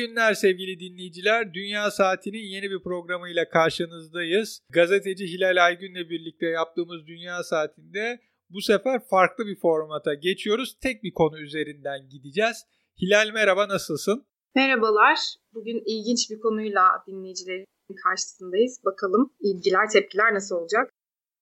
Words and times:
günler 0.00 0.34
sevgili 0.34 0.80
dinleyiciler. 0.80 1.54
Dünya 1.54 1.90
Saati'nin 1.90 2.46
yeni 2.54 2.70
bir 2.70 2.82
programıyla 2.82 3.48
karşınızdayız. 3.48 4.60
Gazeteci 4.70 5.26
Hilal 5.26 5.66
Aygün'le 5.66 6.10
birlikte 6.10 6.46
yaptığımız 6.46 7.06
Dünya 7.06 7.42
Saati'nde 7.42 8.20
bu 8.50 8.60
sefer 8.60 9.00
farklı 9.10 9.46
bir 9.46 9.56
formata 9.56 10.14
geçiyoruz. 10.14 10.78
Tek 10.82 11.02
bir 11.02 11.12
konu 11.12 11.40
üzerinden 11.40 12.08
gideceğiz. 12.08 12.66
Hilal 13.02 13.30
merhaba 13.34 13.68
nasılsın? 13.68 14.26
Merhabalar. 14.54 15.18
Bugün 15.54 15.82
ilginç 15.86 16.30
bir 16.30 16.40
konuyla 16.40 16.82
dinleyicilerin 17.06 17.66
karşısındayız. 18.04 18.80
Bakalım 18.84 19.32
ilgiler, 19.40 19.88
tepkiler 19.92 20.34
nasıl 20.34 20.56
olacak? 20.56 20.90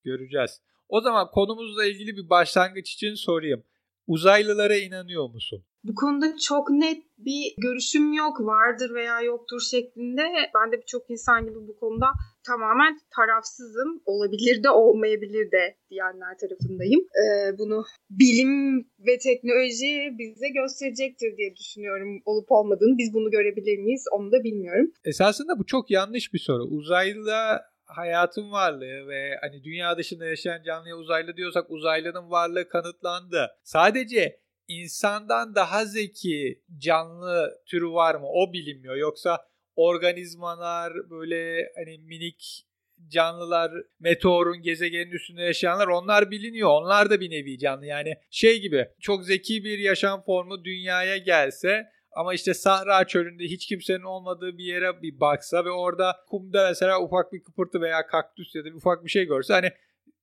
Göreceğiz. 0.04 0.61
O 0.88 1.00
zaman 1.00 1.30
konumuzla 1.30 1.84
ilgili 1.84 2.16
bir 2.16 2.30
başlangıç 2.30 2.93
için 2.93 3.14
sorayım. 3.14 3.64
Uzaylılara 4.09 4.77
inanıyor 4.77 5.30
musun? 5.30 5.64
Bu 5.85 5.94
konuda 5.94 6.36
çok 6.36 6.71
net 6.71 7.03
bir 7.18 7.54
görüşüm 7.58 8.12
yok. 8.12 8.40
Vardır 8.40 8.94
veya 8.94 9.21
yoktur 9.21 9.61
şeklinde. 9.61 10.22
Ben 10.54 10.72
de 10.72 10.76
birçok 10.82 11.11
insan 11.11 11.46
gibi 11.46 11.68
bu 11.68 11.76
konuda 11.81 12.07
tamamen 12.46 12.98
tarafsızım. 13.17 14.03
Olabilir 14.04 14.62
de 14.62 14.71
olmayabilir 14.71 15.53
de 15.53 15.76
diyenler 15.90 16.39
tarafındayım. 16.40 17.00
Ee, 17.00 17.58
bunu 17.58 17.84
bilim 18.11 18.79
ve 19.07 19.18
teknoloji 19.18 19.93
bize 20.18 20.48
gösterecektir 20.48 21.36
diye 21.36 21.56
düşünüyorum. 21.56 22.22
Olup 22.25 22.53
olmadığını 22.53 22.98
biz 22.98 23.14
bunu 23.14 23.31
görebilir 23.31 23.79
miyiz 23.79 24.04
onu 24.17 24.32
da 24.32 24.45
bilmiyorum. 24.45 24.93
Esasında 25.04 25.59
bu 25.59 25.67
çok 25.67 25.90
yanlış 25.90 26.34
bir 26.34 26.39
soru. 26.39 26.62
Uzaylıda 26.62 27.61
hayatın 27.88 28.52
varlığı 28.52 29.08
ve 29.08 29.38
hani 29.40 29.64
dünya 29.64 29.98
dışında 29.98 30.26
yaşayan 30.26 30.62
canlıya 30.62 30.96
uzaylı 30.96 31.36
diyorsak 31.36 31.70
uzaylının 31.70 32.30
varlığı 32.30 32.69
kanıtlandı. 32.69 33.50
Sadece 33.62 34.41
insandan 34.69 35.55
daha 35.55 35.84
zeki 35.84 36.62
canlı 36.78 37.61
türü 37.67 37.91
var 37.91 38.14
mı? 38.14 38.27
O 38.27 38.53
bilinmiyor. 38.53 38.97
Yoksa 38.97 39.39
organizmalar 39.77 40.92
böyle 41.11 41.72
hani 41.77 41.98
minik 41.98 42.64
canlılar, 43.08 43.72
meteorun 44.00 44.62
gezegenin 44.62 45.11
üstünde 45.11 45.42
yaşayanlar 45.42 45.86
onlar 45.86 46.30
biliniyor. 46.30 46.69
Onlar 46.69 47.11
da 47.11 47.20
bir 47.20 47.30
nevi 47.30 47.58
canlı. 47.58 47.86
Yani 47.86 48.14
şey 48.30 48.61
gibi 48.61 48.89
çok 49.00 49.25
zeki 49.25 49.64
bir 49.64 49.78
yaşam 49.78 50.25
formu 50.25 50.64
dünyaya 50.64 51.17
gelse 51.17 51.86
ama 52.19 52.34
işte 52.34 52.55
Sahra 52.55 53.06
çölünde 53.06 53.44
hiç 53.44 53.66
kimsenin 53.66 54.02
olmadığı 54.02 54.58
bir 54.58 54.64
yere 54.64 55.02
bir 55.02 55.20
baksa 55.20 55.64
ve 55.64 55.70
orada 55.70 56.16
kumda 56.28 56.69
mesela 56.69 57.02
ufak 57.02 57.33
bir 57.33 57.42
kıpırtı 57.42 57.80
veya 57.80 58.06
kaktüs 58.06 58.55
ya 58.55 58.64
da 58.64 58.69
ufak 58.69 59.05
bir 59.05 59.11
şey 59.11 59.24
görse 59.24 59.52
hani 59.52 59.70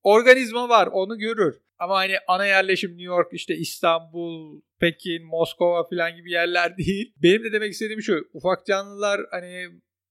organizma 0.03 0.69
var 0.69 0.87
onu 0.87 1.17
görür. 1.17 1.55
Ama 1.79 1.95
hani 1.95 2.15
ana 2.27 2.45
yerleşim 2.45 2.89
New 2.91 3.03
York, 3.03 3.27
işte 3.33 3.55
İstanbul, 3.55 4.61
Pekin, 4.79 5.25
Moskova 5.25 5.87
falan 5.89 6.15
gibi 6.15 6.31
yerler 6.31 6.77
değil. 6.77 7.13
Benim 7.23 7.43
de 7.43 7.51
demek 7.51 7.71
istediğim 7.71 8.01
şu. 8.01 8.29
Ufak 8.33 8.65
canlılar 8.65 9.21
hani 9.31 9.65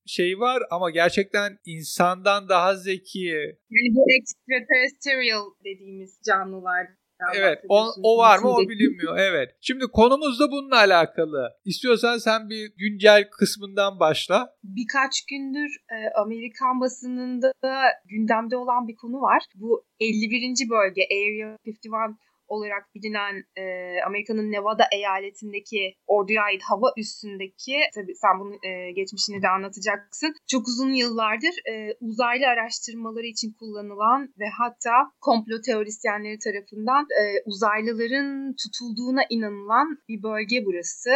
şey 0.07 0.39
var 0.41 0.63
ama 0.71 0.91
gerçekten 0.91 1.59
insandan 1.65 2.49
daha 2.49 2.77
zeki. 2.77 3.27
Yani 3.71 3.91
bu 3.95 4.05
extraterrestrial 4.21 5.45
dediğimiz 5.65 6.21
canlılar 6.27 6.87
Evet 7.37 7.59
o, 7.69 7.87
o 8.03 8.19
var 8.19 8.39
mı 8.39 8.49
o 8.49 8.69
bilinmiyor 8.69 9.19
evet. 9.19 9.57
Şimdi 9.61 9.85
konumuz 9.93 10.41
da 10.41 10.51
bununla 10.51 10.77
alakalı. 10.77 11.51
İstiyorsan 11.65 12.19
sen 12.19 12.49
bir 12.51 12.73
güncel 12.77 13.31
kısmından 13.31 14.01
başla. 14.01 14.55
Birkaç 14.65 15.25
gündür 15.31 15.77
e, 15.91 15.97
Amerikan 16.21 16.81
basınında 16.81 17.53
gündemde 18.05 18.57
olan 18.57 18.89
bir 18.89 18.97
konu 18.97 19.21
var. 19.21 19.43
Bu 19.55 19.85
51. 20.01 20.71
bölge 20.71 21.03
Area 21.13 21.57
51 21.67 21.91
olarak 22.49 22.95
bilinen 22.95 23.45
e, 23.57 23.65
Amerika'nın 24.07 24.53
Nevada 24.53 24.85
eyaletindeki 24.93 25.95
orduya 26.07 26.43
ait 26.43 26.63
hava 26.63 26.93
üstündeki 26.97 27.77
tabii 27.95 28.15
sen 28.15 28.41
bunun 28.41 28.59
e, 28.63 28.93
geçmişini 28.93 29.43
de 29.43 29.49
anlatacaksın. 29.49 30.35
Çok 30.47 30.69
uzun 30.69 30.93
yıllardır 30.93 31.55
e, 31.71 31.97
uzaylı 32.01 32.47
araştırmaları 32.47 33.27
için 33.27 33.53
kullanılan 33.59 34.35
ve 34.39 34.49
hatta 34.59 34.93
komplo 35.21 35.61
teorisyenleri 35.67 36.39
tarafından 36.39 37.07
e, 37.21 37.25
uzaylıların 37.47 38.55
tutulduğuna 38.63 39.23
inanılan 39.31 39.99
bir 40.09 40.23
bölge 40.23 40.65
burası 40.67 41.11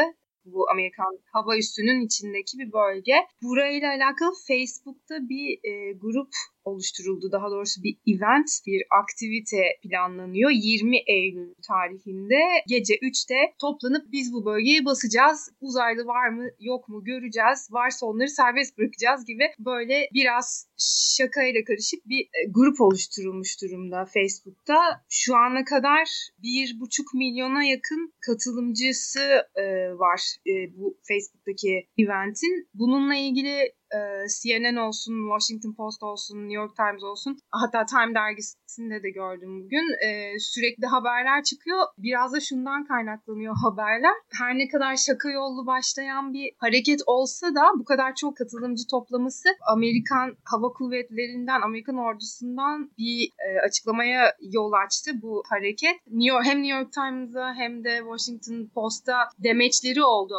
bu 0.52 0.70
Amerikan 0.70 1.18
hava 1.32 1.56
üssünün 1.56 2.06
içindeki 2.06 2.58
bir 2.58 2.72
bölge. 2.72 3.16
Burayla 3.42 3.88
alakalı 3.90 4.32
Facebook'ta 4.48 5.14
bir 5.28 5.48
e, 5.70 5.92
grup 5.92 6.28
oluşturuldu. 6.64 7.32
Daha 7.32 7.50
doğrusu 7.50 7.82
bir 7.82 7.96
event, 8.06 8.50
bir 8.66 8.82
aktivite 9.00 9.62
planlanıyor. 9.82 10.50
20 10.50 10.98
Eylül 11.06 11.54
tarihinde 11.68 12.40
gece 12.68 12.94
3'te 12.94 13.54
toplanıp 13.60 14.12
biz 14.12 14.32
bu 14.32 14.44
bölgeye 14.44 14.84
basacağız. 14.84 15.50
Uzaylı 15.60 16.06
var 16.06 16.28
mı 16.28 16.48
yok 16.60 16.88
mu 16.88 17.04
göreceğiz. 17.04 17.68
Varsa 17.70 18.06
onları 18.06 18.28
serbest 18.28 18.78
bırakacağız 18.78 19.26
gibi 19.26 19.44
böyle 19.58 20.08
biraz 20.14 20.68
şakayla 21.16 21.64
karışık 21.64 22.08
bir 22.08 22.20
e, 22.20 22.40
grup 22.50 22.80
oluşturulmuş 22.80 23.62
durumda 23.62 24.04
Facebook'ta. 24.04 24.78
Şu 25.08 25.36
ana 25.36 25.64
kadar 25.64 26.08
bir 26.42 26.80
buçuk 26.80 27.14
milyona 27.14 27.64
yakın 27.64 28.12
katılımcısı 28.26 29.20
e, 29.54 29.64
var 29.98 30.20
e, 30.46 30.52
bu 30.76 30.98
Facebook'taki 31.08 31.86
eventin. 31.98 32.68
Bununla 32.74 33.14
ilgili 33.14 33.72
e, 33.94 33.98
CNN 34.40 34.76
olsun, 34.76 35.14
Washington 35.32 35.74
Post 35.74 36.02
olsun, 36.02 36.38
New 36.38 36.54
York 36.54 36.76
Times 36.76 37.02
olsun 37.02 37.38
hatta 37.50 37.86
Time 37.86 38.14
dergisinde 38.14 39.02
de 39.02 39.10
gördüm 39.10 39.64
bugün. 39.64 39.86
E, 40.08 40.38
sürekli 40.38 40.86
haberler 40.86 41.42
çıkıyor. 41.44 41.82
Biraz 41.98 42.32
da 42.32 42.40
şundan 42.40 42.84
kaynaklanıyor 42.84 43.54
haberler. 43.64 44.14
Her 44.38 44.58
ne 44.58 44.68
kadar 44.68 44.96
şaka 44.96 45.30
yollu 45.30 45.66
başlayan 45.66 46.32
bir 46.32 46.50
hareket 46.58 47.00
olsa 47.06 47.54
da 47.54 47.62
bu 47.78 47.84
kadar 47.84 48.14
çok 48.14 48.36
katılımcı 48.36 48.82
toplaması 48.90 49.48
Amerikan 49.72 50.36
Hava 50.44 50.72
Kuvvetleri'nden, 50.72 51.60
Amerikan 51.60 51.98
ordusundan 51.98 52.90
bir 52.98 53.30
e, 53.46 53.60
açıklamaya 53.60 54.36
yol 54.40 54.72
açtı 54.72 55.10
bu 55.22 55.42
hareket. 55.48 55.96
New 56.06 56.34
York, 56.34 56.46
hem 56.46 56.62
New 56.62 56.78
York 56.78 56.92
Times'a 56.92 57.54
hem 57.54 57.84
de 57.84 57.98
Washington 57.98 58.70
Post'a 58.74 59.18
demeçleri 59.38 60.02
oldu 60.02 60.34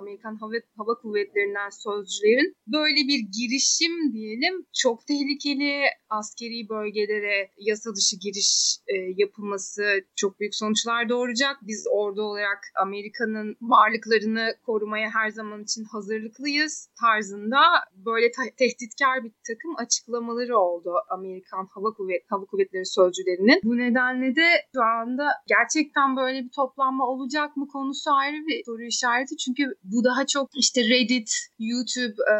Amerikan 0.00 0.36
Hava, 0.36 0.52
Hava 0.76 0.94
Kuvvetleri'nden 0.94 1.70
sözcülerin 1.70 2.53
böyle 2.66 3.08
bir 3.08 3.20
girişim 3.38 4.12
diyelim 4.12 4.66
çok 4.72 5.06
tehlikeli 5.06 5.84
askeri 6.10 6.68
bölgelere 6.68 7.50
yasa 7.58 7.94
dışı 7.94 8.16
giriş 8.16 8.76
e, 8.88 8.94
yapılması 9.16 9.82
çok 10.16 10.40
büyük 10.40 10.54
sonuçlar 10.54 11.08
doğuracak. 11.08 11.56
Biz 11.62 11.86
ordu 11.90 12.22
olarak 12.22 12.58
Amerika'nın 12.82 13.56
varlıklarını 13.60 14.54
korumaya 14.66 15.10
her 15.10 15.30
zaman 15.30 15.62
için 15.62 15.84
hazırlıklıyız 15.84 16.88
tarzında 17.00 17.60
böyle 18.06 18.30
tehditkar 18.58 19.24
bir 19.24 19.32
takım 19.48 19.76
açıklamaları 19.76 20.58
oldu 20.58 20.90
Amerikan 21.10 21.68
Hava 21.74 21.92
Kuvvet 21.92 22.22
Hava 22.30 22.44
Kuvvetleri 22.44 22.86
sözcülerinin. 22.86 23.60
Bu 23.64 23.78
nedenle 23.78 24.36
de 24.36 24.46
şu 24.74 24.82
anda 24.82 25.26
gerçekten 25.46 26.16
böyle 26.16 26.44
bir 26.44 26.50
toplanma 26.50 27.06
olacak 27.06 27.56
mı 27.56 27.68
konusu 27.68 28.10
ayrı 28.10 28.36
bir 28.46 28.64
soru 28.64 28.82
işareti. 28.82 29.36
Çünkü 29.36 29.74
bu 29.84 30.04
daha 30.04 30.26
çok 30.26 30.50
işte 30.54 30.80
Reddit, 30.80 31.30
YouTube, 31.58 32.16
e, 32.32 32.36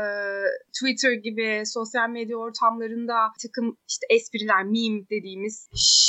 Twitter 0.79 1.13
gibi 1.13 1.63
sosyal 1.67 2.11
medya 2.11 2.37
ortamlarında 2.37 3.15
bir 3.15 3.49
takım 3.49 3.77
işte 3.89 4.07
espriler, 4.11 4.65
meme 4.65 5.09
dediğimiz 5.11 5.69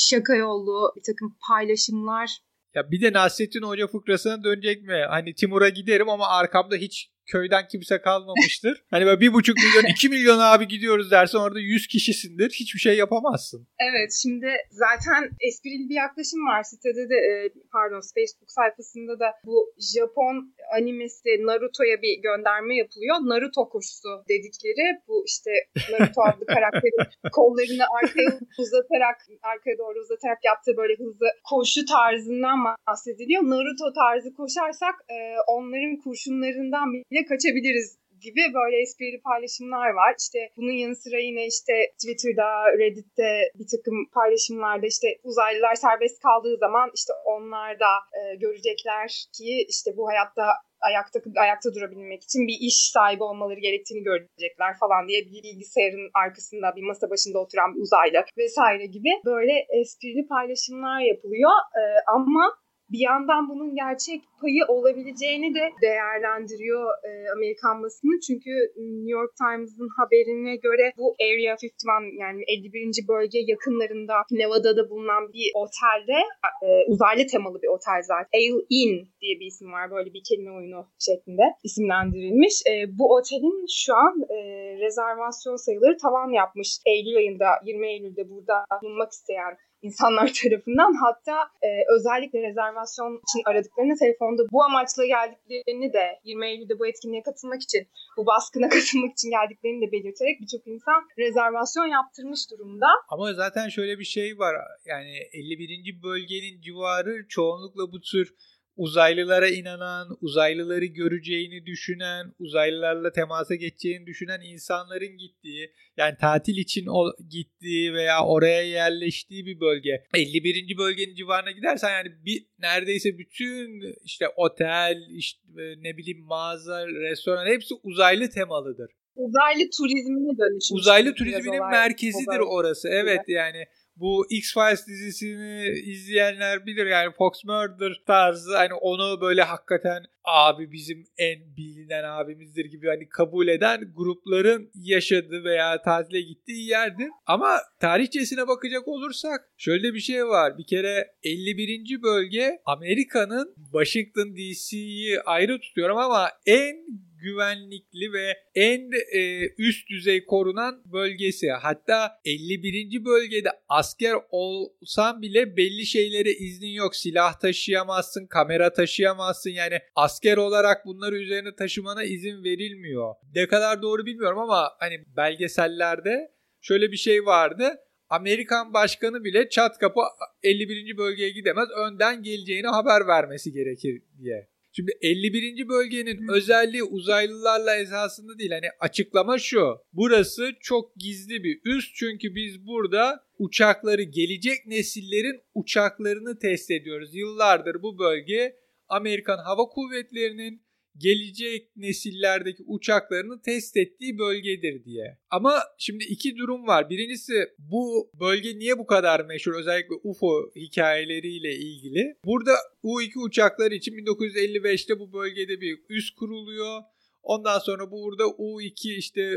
şaka 0.10 0.36
yollu 0.36 0.94
bir 0.96 1.04
takım 1.04 1.38
paylaşımlar 1.48 2.30
ya 2.76 2.92
bir 2.92 3.02
de 3.02 3.14
Nasrettin 3.14 3.62
Hoca 3.62 3.88
fıkrasına 3.88 4.44
dönecek 4.44 4.84
mi? 4.84 5.06
Hani 5.10 5.34
Timur'a 5.34 5.70
giderim 5.70 6.10
ama 6.10 6.28
arkamda 6.28 6.76
hiç 6.76 7.10
köyden 7.28 7.68
kimse 7.68 8.02
kalmamıştır. 8.02 8.84
hani 8.92 9.06
böyle 9.06 9.20
bir 9.20 9.34
buçuk 9.34 9.58
milyon, 9.58 9.92
iki 9.92 10.10
milyon 10.10 10.40
abi 10.40 10.68
gidiyoruz 10.68 11.12
dersen 11.12 11.40
orada 11.40 11.60
yüz 11.60 11.88
kişisindir. 11.88 12.50
Hiçbir 12.50 12.80
şey 12.80 12.98
yapamazsın. 12.98 13.68
Evet 13.80 14.12
şimdi 14.22 14.48
zaten 14.72 15.22
esprili 15.48 15.90
bir 15.90 15.96
yaklaşım 15.96 16.42
var 16.48 16.64
sitede 16.64 17.10
de 17.10 17.16
e, 17.16 17.34
pardon 17.72 18.02
Facebook 18.16 18.52
sayfasında 18.52 19.20
da 19.20 19.28
bu 19.46 19.74
Japon 19.94 20.36
animesi 20.78 21.30
Naruto'ya 21.48 22.02
bir 22.02 22.14
gönderme 22.28 22.76
yapılıyor. 22.76 23.16
Naruto 23.32 23.70
koşusu 23.70 24.10
dedikleri 24.30 24.86
bu 25.08 25.24
işte 25.32 25.52
Naruto 25.92 26.22
adlı 26.30 26.46
karakterin 26.56 27.04
kollarını 27.32 27.86
arkaya 28.00 28.32
uzatarak 28.62 29.18
arkaya 29.52 29.78
doğru 29.78 30.00
uzatarak 30.00 30.40
yaptığı 30.50 30.78
böyle 30.78 30.94
hızlı 31.02 31.28
koşu 31.50 31.82
tarzından 31.86 32.58
bahsediliyor. 32.88 33.42
Naruto 33.44 33.88
tarzı 34.02 34.30
koşarsak 34.40 34.96
e, 35.16 35.18
onların 35.56 35.96
kurşunlarından 36.04 36.88
bile 36.94 37.15
bile 37.16 37.26
kaçabiliriz 37.26 37.98
gibi 38.22 38.42
böyle 38.54 38.82
esprili 38.82 39.22
paylaşımlar 39.22 39.90
var. 39.90 40.16
İşte 40.20 40.40
bunun 40.58 40.72
yanı 40.72 40.96
sıra 40.96 41.20
yine 41.20 41.48
işte 41.48 41.74
Twitter'da, 42.02 42.50
Reddit'te 42.80 43.30
bir 43.60 43.68
takım 43.74 43.98
paylaşımlarda 44.14 44.88
işte 44.88 45.08
uzaylılar 45.24 45.76
serbest 45.76 46.22
kaldığı 46.26 46.58
zaman 46.58 46.92
işte 46.96 47.14
onlar 47.26 47.80
da 47.80 47.92
e, 48.18 48.36
görecekler 48.36 49.08
ki 49.38 49.66
işte 49.70 49.98
bu 49.98 50.08
hayatta 50.10 50.46
ayakta 50.90 51.20
ayakta 51.36 51.74
durabilmek 51.76 52.24
için 52.24 52.48
bir 52.48 52.58
iş 52.68 52.78
sahibi 52.96 53.24
olmaları 53.24 53.60
gerektiğini 53.60 54.04
görecekler 54.04 54.74
falan 54.80 55.08
diye 55.08 55.22
bir 55.26 55.44
bilgisayarın 55.44 56.10
arkasında 56.14 56.76
bir 56.76 56.84
masa 56.84 57.10
başında 57.10 57.40
oturan 57.40 57.76
bir 57.76 57.82
uzaylı 57.82 58.20
vesaire 58.38 58.86
gibi 58.86 59.12
böyle 59.26 59.54
esprili 59.80 60.28
paylaşımlar 60.28 61.00
yapılıyor. 61.00 61.56
E, 61.82 61.84
ama 62.18 62.46
bir 62.92 63.00
yandan 63.00 63.50
bunun 63.50 63.76
gerçek 63.76 64.22
payı 64.42 64.64
olabileceğini 64.68 65.56
de 65.56 65.66
değerlendiriyor 65.82 66.84
e, 67.10 67.32
Amerikan 67.36 67.84
basını. 67.84 68.20
Çünkü 68.28 68.52
New 68.78 69.12
York 69.20 69.32
Times'ın 69.42 69.90
haberine 70.00 70.56
göre 70.56 70.94
bu 70.98 71.16
Area 71.22 71.56
51 71.64 72.20
yani 72.20 72.44
51. 72.48 73.08
bölge 73.08 73.40
yakınlarında 73.40 74.16
Nevada'da 74.32 74.90
bulunan 74.90 75.34
bir 75.34 75.48
otelde 75.62 76.20
e, 76.66 76.70
uzaylı 76.92 77.28
temalı 77.28 77.62
bir 77.62 77.68
otel 77.68 78.02
zaten. 78.04 78.30
Ale 78.40 78.66
Inn 78.70 78.96
diye 79.22 79.40
bir 79.40 79.46
isim 79.46 79.72
var. 79.72 79.92
Böyle 79.92 80.14
bir 80.14 80.24
kelime 80.30 80.52
oyunu 80.52 80.82
şeklinde 81.00 81.44
isimlendirilmiş. 81.64 82.56
E, 82.72 82.74
bu 83.00 83.06
otelin 83.16 83.66
şu 83.84 83.96
an 83.96 84.16
e, 84.36 84.38
rezervasyon 84.84 85.56
sayıları 85.56 85.98
tavan 85.98 86.30
yapmış. 86.30 86.70
Eylül 86.86 87.18
ayında 87.18 87.48
20 87.66 87.88
Eylül'de 87.88 88.30
burada 88.30 88.56
bulunmak 88.82 89.12
isteyen 89.12 89.54
insanlar 89.86 90.28
tarafından. 90.44 90.92
Hatta 91.06 91.38
e, 91.68 91.70
özellikle 91.96 92.40
rezervasyon 92.48 93.22
için 93.26 93.42
aradıklarını 93.46 93.96
telefonda 94.04 94.42
bu 94.52 94.64
amaçla 94.64 95.06
geldiklerini 95.06 95.94
de 95.94 96.06
20 96.24 96.48
Eylül'de 96.48 96.80
bu 96.80 96.88
etkinliğe 96.88 97.24
katılmak 97.24 97.62
için, 97.62 97.88
bu 98.18 98.26
baskına 98.26 98.70
katılmak 98.76 99.12
için 99.18 99.30
geldiklerini 99.30 99.88
de 99.88 99.92
belirterek 99.92 100.42
birçok 100.42 100.68
insan 100.68 101.00
rezervasyon 101.18 101.86
yaptırmış 101.86 102.52
durumda. 102.52 102.88
Ama 103.10 103.34
zaten 103.34 103.70
şöyle 103.70 104.00
bir 104.00 104.10
şey 104.18 104.40
var. 104.40 104.56
Yani 104.86 105.14
51. 105.34 106.04
bölgenin 106.04 106.62
civarı 106.62 107.28
çoğunlukla 107.28 107.92
bu 107.92 108.02
tür 108.02 108.34
uzaylılara 108.76 109.50
inanan, 109.50 110.18
uzaylıları 110.22 110.86
göreceğini 110.86 111.66
düşünen, 111.66 112.34
uzaylılarla 112.40 113.12
temasa 113.12 113.56
geçeceğini 113.56 114.06
düşünen 114.06 114.42
insanların 114.42 115.18
gittiği, 115.18 115.74
yani 115.98 116.18
tatil 116.18 116.58
için 116.58 116.86
o 116.88 117.14
gittiği 117.30 117.94
veya 117.94 118.26
oraya 118.26 118.62
yerleştiği 118.62 119.46
bir 119.46 119.60
bölge. 119.60 120.04
51. 120.14 120.78
bölgenin 120.78 121.16
civarına 121.16 121.52
gidersen 121.52 121.92
yani 121.92 122.10
bir 122.26 122.46
neredeyse 122.60 123.18
bütün 123.18 123.82
işte 124.04 124.26
otel, 124.36 124.98
işte 125.10 125.40
ne 125.78 125.98
bileyim 125.98 126.22
mağaza, 126.22 126.88
restoran 126.88 127.48
hepsi 127.48 127.74
uzaylı 127.84 128.30
temalıdır. 128.30 128.92
Uzaylı 129.16 129.70
turizmine 129.78 130.38
dönüşmüş. 130.38 130.80
Uzaylı 130.80 131.16
turizminin 131.16 131.70
merkezidir 131.72 132.40
orası. 132.40 132.90
Evet 132.90 133.22
yani 133.28 133.66
bu 133.96 134.26
X-Files 134.30 134.88
dizisini 134.88 135.68
izleyenler 135.70 136.66
bilir 136.66 136.86
yani 136.86 137.14
Fox 137.18 137.44
Murder 137.44 138.02
tarzı 138.08 138.58
hani 138.58 138.74
onu 138.74 139.22
böyle 139.22 139.42
hakikaten 139.42 140.04
abi 140.24 140.72
bizim 140.72 141.04
en 141.18 141.58
bilinen 141.58 142.04
abimizdir 142.04 142.66
gibi 142.66 142.88
hani 142.88 143.10
kabul 143.10 143.48
eden 143.48 143.94
grupların 143.96 144.72
yaşadığı 144.76 145.44
veya 145.44 145.82
tatile 145.82 146.22
gittiği 146.22 146.70
yerdir. 146.70 147.08
Ama 147.26 147.60
tarihçesine 147.80 148.48
bakacak 148.48 148.88
olursak 148.88 149.50
şöyle 149.58 149.94
bir 149.94 150.00
şey 150.00 150.26
var. 150.26 150.58
Bir 150.58 150.66
kere 150.66 151.08
51. 151.24 152.02
bölge 152.04 152.60
Amerika'nın 152.66 153.56
Washington 153.72 154.36
DC'yi 154.36 155.22
ayrı 155.22 155.60
tutuyorum 155.60 155.98
ama 155.98 156.30
en 156.46 156.76
güvenlikli 157.26 158.14
ve 158.14 158.38
en 158.56 158.92
e, 159.14 159.50
üst 159.58 159.90
düzey 159.90 160.26
korunan 160.26 160.84
bölgesi. 160.94 161.52
Hatta 161.52 162.20
51. 162.26 163.06
bölgede 163.06 163.50
asker 163.70 164.16
olsan 164.30 165.22
bile 165.22 165.58
belli 165.58 165.86
şeylere 165.86 166.32
iznin 166.32 166.70
yok. 166.70 166.96
Silah 166.96 167.40
taşıyamazsın, 167.40 168.28
kamera 168.28 168.74
taşıyamazsın. 168.74 169.50
Yani 169.50 169.80
asker 169.96 170.38
olarak 170.38 170.86
bunları 170.86 171.18
üzerine 171.18 171.56
taşımana 171.56 172.04
izin 172.04 172.44
verilmiyor. 172.44 173.16
Ne 173.36 173.48
kadar 173.48 173.82
doğru 173.82 174.06
bilmiyorum 174.06 174.40
ama 174.40 174.72
hani 174.80 175.06
belgesellerde 175.18 176.32
şöyle 176.62 176.92
bir 176.92 176.98
şey 176.98 177.26
vardı. 177.26 177.76
Amerikan 178.10 178.74
başkanı 178.74 179.24
bile 179.24 179.50
çat 179.50 179.78
kapı 179.80 180.00
51. 180.44 180.98
bölgeye 180.98 181.30
gidemez. 181.30 181.70
Önden 181.78 182.24
geleceğini 182.24 182.68
haber 182.68 183.08
vermesi 183.08 183.52
gerekir 183.52 184.02
diye. 184.20 184.55
Şimdi 184.76 184.92
51. 185.02 185.68
bölgenin 185.70 186.28
özelliği 186.28 186.84
uzaylılarla 186.84 187.76
esasında 187.78 188.40
değil. 188.40 188.52
Hani 188.52 188.68
açıklama 188.80 189.38
şu. 189.38 189.78
Burası 189.94 190.52
çok 190.62 190.96
gizli 190.96 191.44
bir 191.44 191.60
üst 191.66 191.96
çünkü 191.96 192.36
biz 192.36 192.68
burada 192.68 193.24
uçakları 193.40 194.04
gelecek 194.04 194.66
nesillerin 194.66 195.42
uçaklarını 195.54 196.40
test 196.40 196.72
ediyoruz. 196.72 197.16
Yıllardır 197.16 197.82
bu 197.82 198.00
bölge 198.00 198.56
Amerikan 198.88 199.38
Hava 199.38 199.66
Kuvvetleri'nin 199.66 200.65
gelecek 200.98 201.78
nesillerdeki 201.78 202.64
uçaklarını 202.68 203.42
test 203.42 203.78
ettiği 203.78 204.18
bölgedir 204.18 204.84
diye. 204.84 205.18
Ama 205.30 205.64
şimdi 205.78 206.04
iki 206.04 206.38
durum 206.38 206.68
var. 206.68 206.90
Birincisi 206.90 207.34
bu 207.60 208.12
bölge 208.20 208.60
niye 208.60 208.78
bu 208.78 208.86
kadar 208.86 209.26
meşhur 209.26 209.54
özellikle 209.54 209.96
UFO 210.04 210.52
hikayeleriyle 210.56 211.56
ilgili. 211.56 212.16
Burada 212.26 212.54
U-2 212.84 213.20
uçakları 213.20 213.76
için 213.76 213.94
1955'te 213.94 215.00
bu 215.00 215.14
bölgede 215.14 215.62
bir 215.62 215.80
üs 215.90 216.10
kuruluyor. 216.10 216.82
Ondan 217.24 217.60
sonra 217.60 217.92
burada 217.92 218.28
U-2 218.28 218.98
işte 218.98 219.36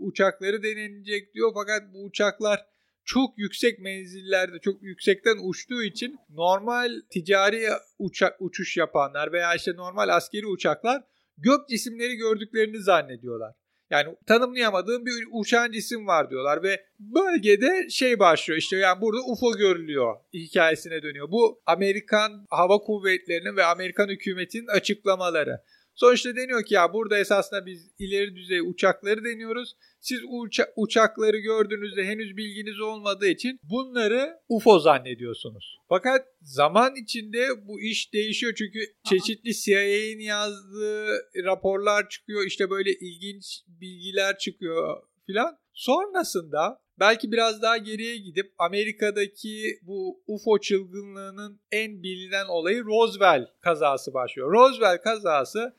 uçakları 0.00 0.62
denenecek 0.62 1.34
diyor 1.34 1.50
fakat 1.54 1.94
bu 1.94 2.04
uçaklar 2.04 2.66
çok 3.04 3.38
yüksek 3.38 3.78
menzillerde 3.78 4.58
çok 4.58 4.82
yüksekten 4.82 5.36
uçtuğu 5.42 5.82
için 5.82 6.18
normal 6.30 6.92
ticari 7.10 7.68
uçak 7.98 8.36
uçuş 8.40 8.76
yapanlar 8.76 9.32
veya 9.32 9.54
işte 9.54 9.72
normal 9.76 10.08
askeri 10.08 10.46
uçaklar 10.46 11.02
gök 11.38 11.68
cisimleri 11.68 12.16
gördüklerini 12.16 12.82
zannediyorlar. 12.82 13.54
Yani 13.90 14.16
tanımlayamadığım 14.26 15.06
bir 15.06 15.12
uçan 15.32 15.72
cisim 15.72 16.06
var 16.06 16.30
diyorlar 16.30 16.62
ve 16.62 16.84
bölgede 16.98 17.90
şey 17.90 18.18
başlıyor 18.18 18.58
işte 18.58 18.76
yani 18.76 19.00
burada 19.00 19.20
UFO 19.26 19.52
görülüyor 19.52 20.16
hikayesine 20.34 21.02
dönüyor. 21.02 21.30
Bu 21.30 21.62
Amerikan 21.66 22.46
Hava 22.50 22.78
Kuvvetleri'nin 22.78 23.56
ve 23.56 23.64
Amerikan 23.64 24.08
hükümetinin 24.08 24.66
açıklamaları. 24.66 25.60
Sonuçta 26.00 26.36
deniyor 26.36 26.64
ki 26.64 26.74
ya 26.74 26.92
burada 26.92 27.18
esasında 27.18 27.66
biz 27.66 27.90
ileri 27.98 28.36
düzey 28.36 28.60
uçakları 28.60 29.24
deniyoruz. 29.24 29.76
Siz 30.00 30.20
uça- 30.24 30.72
uçakları 30.76 31.38
gördüğünüzde 31.38 32.04
henüz 32.04 32.36
bilginiz 32.36 32.80
olmadığı 32.80 33.28
için 33.28 33.58
bunları 33.62 34.38
UFO 34.48 34.78
zannediyorsunuz. 34.78 35.78
Fakat 35.88 36.26
zaman 36.42 36.96
içinde 36.96 37.66
bu 37.68 37.80
iş 37.80 38.12
değişiyor 38.12 38.52
çünkü 38.54 38.80
çeşitli 39.08 39.54
CIA'nin 39.54 40.22
yazdığı 40.24 41.06
raporlar 41.44 42.08
çıkıyor. 42.08 42.46
İşte 42.46 42.70
böyle 42.70 42.90
ilginç 42.92 43.62
bilgiler 43.68 44.38
çıkıyor 44.38 45.02
filan. 45.30 45.56
Sonrasında 45.72 46.80
belki 47.00 47.32
biraz 47.32 47.62
daha 47.62 47.76
geriye 47.76 48.16
gidip 48.16 48.52
Amerika'daki 48.58 49.78
bu 49.82 50.22
UFO 50.26 50.60
çılgınlığının 50.60 51.60
en 51.72 52.02
bilinen 52.02 52.46
olayı 52.48 52.84
Roswell 52.84 53.46
kazası 53.60 54.14
başlıyor. 54.14 54.52
Roswell 54.52 54.98
kazası 54.98 55.74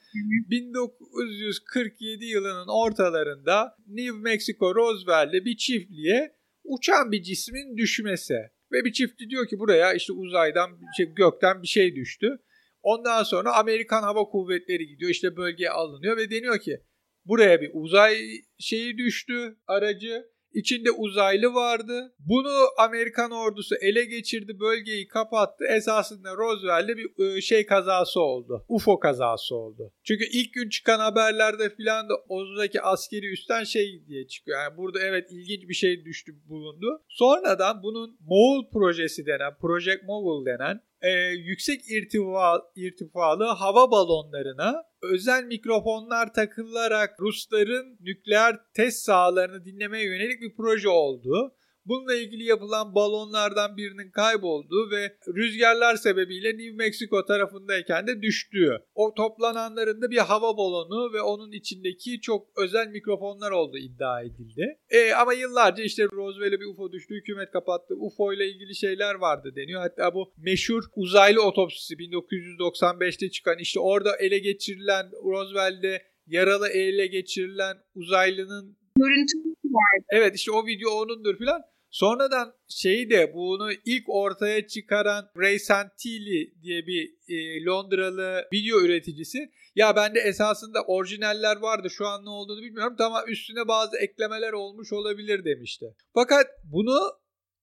1947 0.50 2.25
yılının 2.25 2.68
ortalarında 2.68 3.75
New 3.88 4.18
Mexico 4.18 4.75
Roswell'de 4.75 5.46
bir 5.46 5.58
çiftliğe 5.58 6.36
uçan 6.64 7.12
bir 7.12 7.24
cismin 7.24 7.78
düşmesi. 7.78 8.36
Ve 8.72 8.86
bir 8.86 8.94
çiftli 8.94 9.30
diyor 9.30 9.48
ki 9.48 9.60
buraya 9.60 9.94
işte 9.94 10.14
uzaydan, 10.14 10.70
şey, 10.98 11.06
gökten 11.06 11.62
bir 11.62 11.68
şey 11.68 11.96
düştü. 11.96 12.38
Ondan 12.84 13.24
sonra 13.24 13.56
Amerikan 13.56 14.04
Hava 14.04 14.24
Kuvvetleri 14.24 14.88
gidiyor 14.88 15.12
işte 15.12 15.38
bölgeye 15.38 15.70
alınıyor 15.70 16.18
ve 16.18 16.32
deniyor 16.32 16.60
ki 16.60 16.82
buraya 17.25 17.62
bir 17.62 17.72
uzay 17.74 18.18
şeyi 18.60 18.98
düştü 18.98 19.58
aracı 19.68 20.32
İçinde 20.54 20.92
uzaylı 20.92 21.54
vardı. 21.54 22.13
Bunu 22.20 22.50
Amerikan 22.78 23.32
ordusu 23.32 23.75
ele 23.75 24.06
geçirdi, 24.06 24.60
bölgeyi 24.60 25.08
kapattı. 25.08 25.66
Esasında 25.66 26.36
Roswell'de 26.36 26.98
bir 26.98 27.08
ıı, 27.20 27.42
şey 27.42 27.66
kazası 27.66 28.22
oldu. 28.22 28.66
UFO 28.68 29.00
kazası 29.00 29.56
oldu. 29.56 29.94
Çünkü 30.04 30.25
ilk 30.34 30.54
gün 30.54 30.70
çıkan 30.70 31.00
haberlerde 31.00 31.70
filan 31.75 32.10
da 32.10 32.13
oradaki 32.30 32.82
askeri 32.82 33.34
üstten 33.34 33.63
şey 33.63 34.04
diye 34.08 34.28
çıkıyor. 34.28 34.60
Yani 34.60 34.78
burada 34.78 35.00
evet 35.00 35.32
ilginç 35.32 35.70
bir 35.70 35.74
şey 35.74 36.06
düştü 36.06 36.32
bulundu. 36.50 37.04
Sonradan 37.10 37.84
bunun 37.84 38.18
Moğol 38.20 38.70
projesi 38.74 39.25
denen, 39.25 39.58
Project 39.62 40.04
Mogul 40.04 40.46
denen 40.46 40.82
e, 41.01 41.12
yüksek 41.30 41.82
irtifa, 41.92 42.62
irtifalı 42.75 43.44
hava 43.46 43.92
balonlarına 43.92 44.84
özel 45.01 45.43
mikrofonlar 45.43 46.34
takılarak 46.34 47.20
Rusların 47.20 47.98
nükleer 48.01 48.60
test 48.74 49.05
sahalarını 49.05 49.65
dinlemeye 49.65 50.05
yönelik 50.05 50.41
bir 50.41 50.55
proje 50.55 50.89
oldu. 50.89 51.55
Bununla 51.86 52.16
ilgili 52.16 52.44
yapılan 52.44 52.96
balonlardan 52.96 53.78
birinin 53.78 54.12
kaybolduğu 54.12 54.92
ve 54.92 55.18
rüzgarlar 55.36 55.96
sebebiyle 55.96 56.50
New 56.50 56.72
Mexico 56.72 57.26
tarafındayken 57.26 58.08
de 58.08 58.22
düştüğü. 58.22 58.78
O 58.96 59.14
toplananların 59.14 60.02
da 60.02 60.12
bir 60.12 60.18
hava 60.18 60.58
balonu 60.58 61.14
ve 61.14 61.22
onun 61.22 61.52
içindeki 61.52 62.22
çok 62.22 62.48
özel 62.58 62.88
mikrofonlar 62.88 63.52
olduğu 63.52 63.78
iddia 63.78 64.22
edildi. 64.22 64.80
E, 64.90 65.14
ama 65.14 65.34
yıllarca 65.34 65.84
işte 65.84 66.04
Roswell'e 66.04 66.60
bir 66.60 66.66
UFO 66.66 66.92
düştü, 66.92 67.16
hükümet 67.16 67.52
kapattı. 67.52 67.94
UFO 67.98 68.34
ile 68.34 68.50
ilgili 68.50 68.76
şeyler 68.76 69.16
vardı 69.16 69.54
deniyor. 69.56 69.82
Hatta 69.82 70.14
bu 70.14 70.34
meşhur 70.38 70.84
uzaylı 70.96 71.42
otopsisi 71.42 71.94
1995'te 71.94 73.30
çıkan 73.30 73.58
işte 73.60 73.80
orada 73.80 74.16
ele 74.16 74.40
geçirilen 74.40 75.12
Roswell'de 75.12 76.02
yaralı 76.28 76.70
ele 76.70 77.08
geçirilen 77.08 77.78
uzaylının 77.96 78.78
görüntü 78.98 79.38
vardı. 79.64 80.06
Evet 80.10 80.36
işte 80.36 80.52
o 80.52 80.66
video 80.66 80.92
onundur 80.92 81.38
filan. 81.38 81.62
Sonradan 81.92 82.54
şeyi 82.68 83.10
de 83.10 83.34
bunu 83.34 83.72
ilk 83.86 84.04
ortaya 84.08 84.68
çıkaran 84.68 85.32
Ray 85.38 85.60
Santilli 85.60 86.62
diye 86.62 86.88
bir 86.88 87.14
e, 87.28 87.66
Londralı 87.66 88.48
video 88.54 88.80
üreticisi 88.82 89.52
ya 89.76 89.96
bende 89.96 90.20
esasında 90.20 90.84
orijinaller 90.88 91.58
vardı 91.58 91.90
şu 91.90 92.08
an 92.08 92.26
ne 92.26 92.30
olduğunu 92.30 92.62
bilmiyorum 92.62 92.96
ama 93.00 93.26
üstüne 93.26 93.68
bazı 93.68 93.98
eklemeler 93.98 94.54
olmuş 94.54 94.94
olabilir 94.94 95.46
demişti. 95.46 95.86
Fakat 96.14 96.46
bunu 96.64 97.00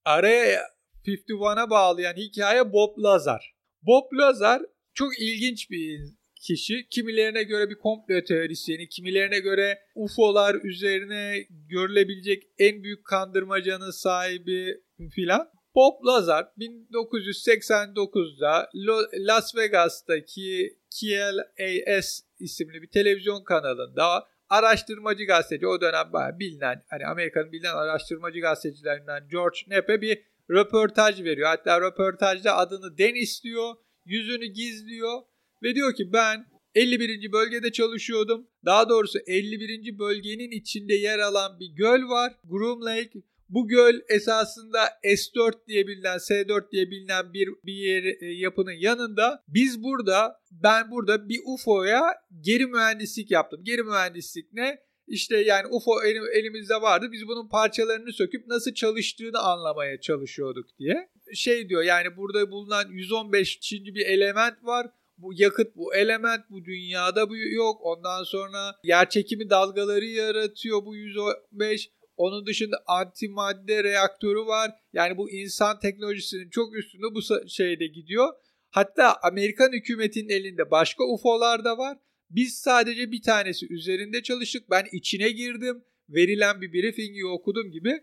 araya 0.05 0.63
51'a 1.07 1.71
bağlayan 1.71 2.15
hikaye 2.17 2.73
Bob 2.73 3.03
Lazar. 3.03 3.55
Bob 3.83 4.13
Lazar 4.19 4.63
çok 4.95 5.21
ilginç 5.21 5.71
bir 5.71 6.01
kişi. 6.40 6.87
Kimilerine 6.90 7.42
göre 7.42 7.71
bir 7.71 7.75
komplo 7.75 8.25
teorisyeni, 8.25 8.88
kimilerine 8.88 9.38
göre 9.38 9.78
UFO'lar 9.95 10.54
üzerine 10.64 11.47
görülebilecek 11.68 12.42
en 12.59 12.83
büyük 12.83 13.04
kandırmacanın 13.04 13.90
sahibi 13.90 14.80
filan. 15.14 15.50
Bob 15.75 16.07
Lazar 16.07 16.49
1989'da 16.59 18.71
Las 19.14 19.57
Vegas'taki 19.57 20.78
KLAS 20.90 22.21
isimli 22.38 22.83
bir 22.83 22.88
televizyon 22.88 23.45
kanalında 23.45 24.28
araştırmacı 24.49 25.25
gazeteci 25.25 25.66
o 25.66 25.80
dönem 25.80 26.12
bayağı 26.12 26.38
bilinen 26.38 26.85
hani 26.88 27.07
Amerika'nın 27.07 27.52
bilinen 27.52 27.75
araştırmacı 27.75 28.40
gazetecilerinden 28.40 29.28
George 29.28 29.59
Knapp'e 29.64 30.00
bir 30.00 30.23
röportaj 30.50 31.23
veriyor. 31.23 31.49
Hatta 31.49 31.80
röportajda 31.80 32.57
adını 32.57 32.99
Den 32.99 33.14
istiyor, 33.14 33.75
yüzünü 34.04 34.47
gizliyor 34.47 35.21
ve 35.62 35.75
diyor 35.75 35.95
ki 35.95 36.12
ben 36.12 36.47
51. 36.75 37.33
bölgede 37.33 37.73
çalışıyordum. 37.73 38.47
Daha 38.65 38.88
doğrusu 38.88 39.19
51. 39.27 39.99
bölgenin 39.99 40.50
içinde 40.50 40.95
yer 40.95 41.19
alan 41.19 41.61
bir 41.61 41.69
göl 41.77 42.09
var. 42.09 42.33
Groom 42.45 42.85
Lake. 42.85 43.23
Bu 43.49 43.69
göl 43.69 44.00
esasında 44.09 44.79
S4 45.05 45.53
diye 45.69 45.87
bilinen, 45.87 46.17
S4 46.17 46.73
diye 46.73 46.91
bilinen 46.91 47.33
bir 47.33 47.49
bir 47.65 47.73
yer, 47.73 48.05
e, 48.05 48.33
yapının 48.33 48.73
yanında. 48.73 49.45
Biz 49.49 49.83
burada, 49.83 50.41
ben 50.50 50.91
burada 50.91 51.29
bir 51.29 51.41
UFO'ya 51.45 52.03
geri 52.41 52.67
mühendislik 52.67 53.31
yaptım. 53.31 53.61
Geri 53.65 53.83
mühendislik 53.83 54.53
ne? 54.53 54.79
İşte 55.07 55.37
yani 55.37 55.67
UFO 55.67 56.03
elimizde 56.35 56.75
vardı. 56.75 57.09
Biz 57.12 57.29
bunun 57.29 57.49
parçalarını 57.49 58.12
söküp 58.12 58.47
nasıl 58.47 58.75
çalıştığını 58.75 59.38
anlamaya 59.38 60.00
çalışıyorduk 60.00 60.79
diye. 60.79 61.09
Şey 61.35 61.69
diyor 61.69 61.83
yani 61.83 62.17
burada 62.17 62.50
bulunan 62.50 62.88
115. 62.91 63.73
bir 63.73 64.07
element 64.07 64.65
var 64.65 64.87
bu 65.19 65.33
yakıt, 65.35 65.77
bu 65.77 65.95
element 65.95 66.51
bu 66.51 66.65
dünyada 66.65 67.29
bu 67.29 67.37
yok. 67.37 67.81
Ondan 67.83 68.23
sonra 68.23 68.75
yer 68.85 69.11
çekimi 69.11 69.51
dalgaları 69.51 70.05
yaratıyor 70.05 70.85
bu 70.85 70.97
115. 70.97 71.91
Onun 72.17 72.47
dışında 72.47 72.77
antimadde 72.87 73.85
reaktörü 73.85 74.47
var. 74.47 74.71
Yani 74.93 75.17
bu 75.17 75.31
insan 75.31 75.79
teknolojisinin 75.79 76.51
çok 76.51 76.77
üstünde 76.77 77.07
bu 77.15 77.49
şeyde 77.49 77.87
gidiyor. 77.87 78.29
Hatta 78.71 79.17
Amerikan 79.23 79.73
hükümetinin 79.73 80.29
elinde 80.29 80.71
başka 80.71 81.05
UFO'lar 81.05 81.65
da 81.65 81.79
var. 81.79 81.99
Biz 82.31 82.55
sadece 82.55 83.13
bir 83.13 83.23
tanesi 83.23 83.73
üzerinde 83.73 84.23
çalıştık. 84.23 84.71
Ben 84.71 84.85
içine 84.93 85.31
girdim. 85.31 85.85
Verilen 86.09 86.61
bir 86.61 86.73
briefingi 86.73 87.27
okudum 87.27 87.71
gibi. 87.71 88.01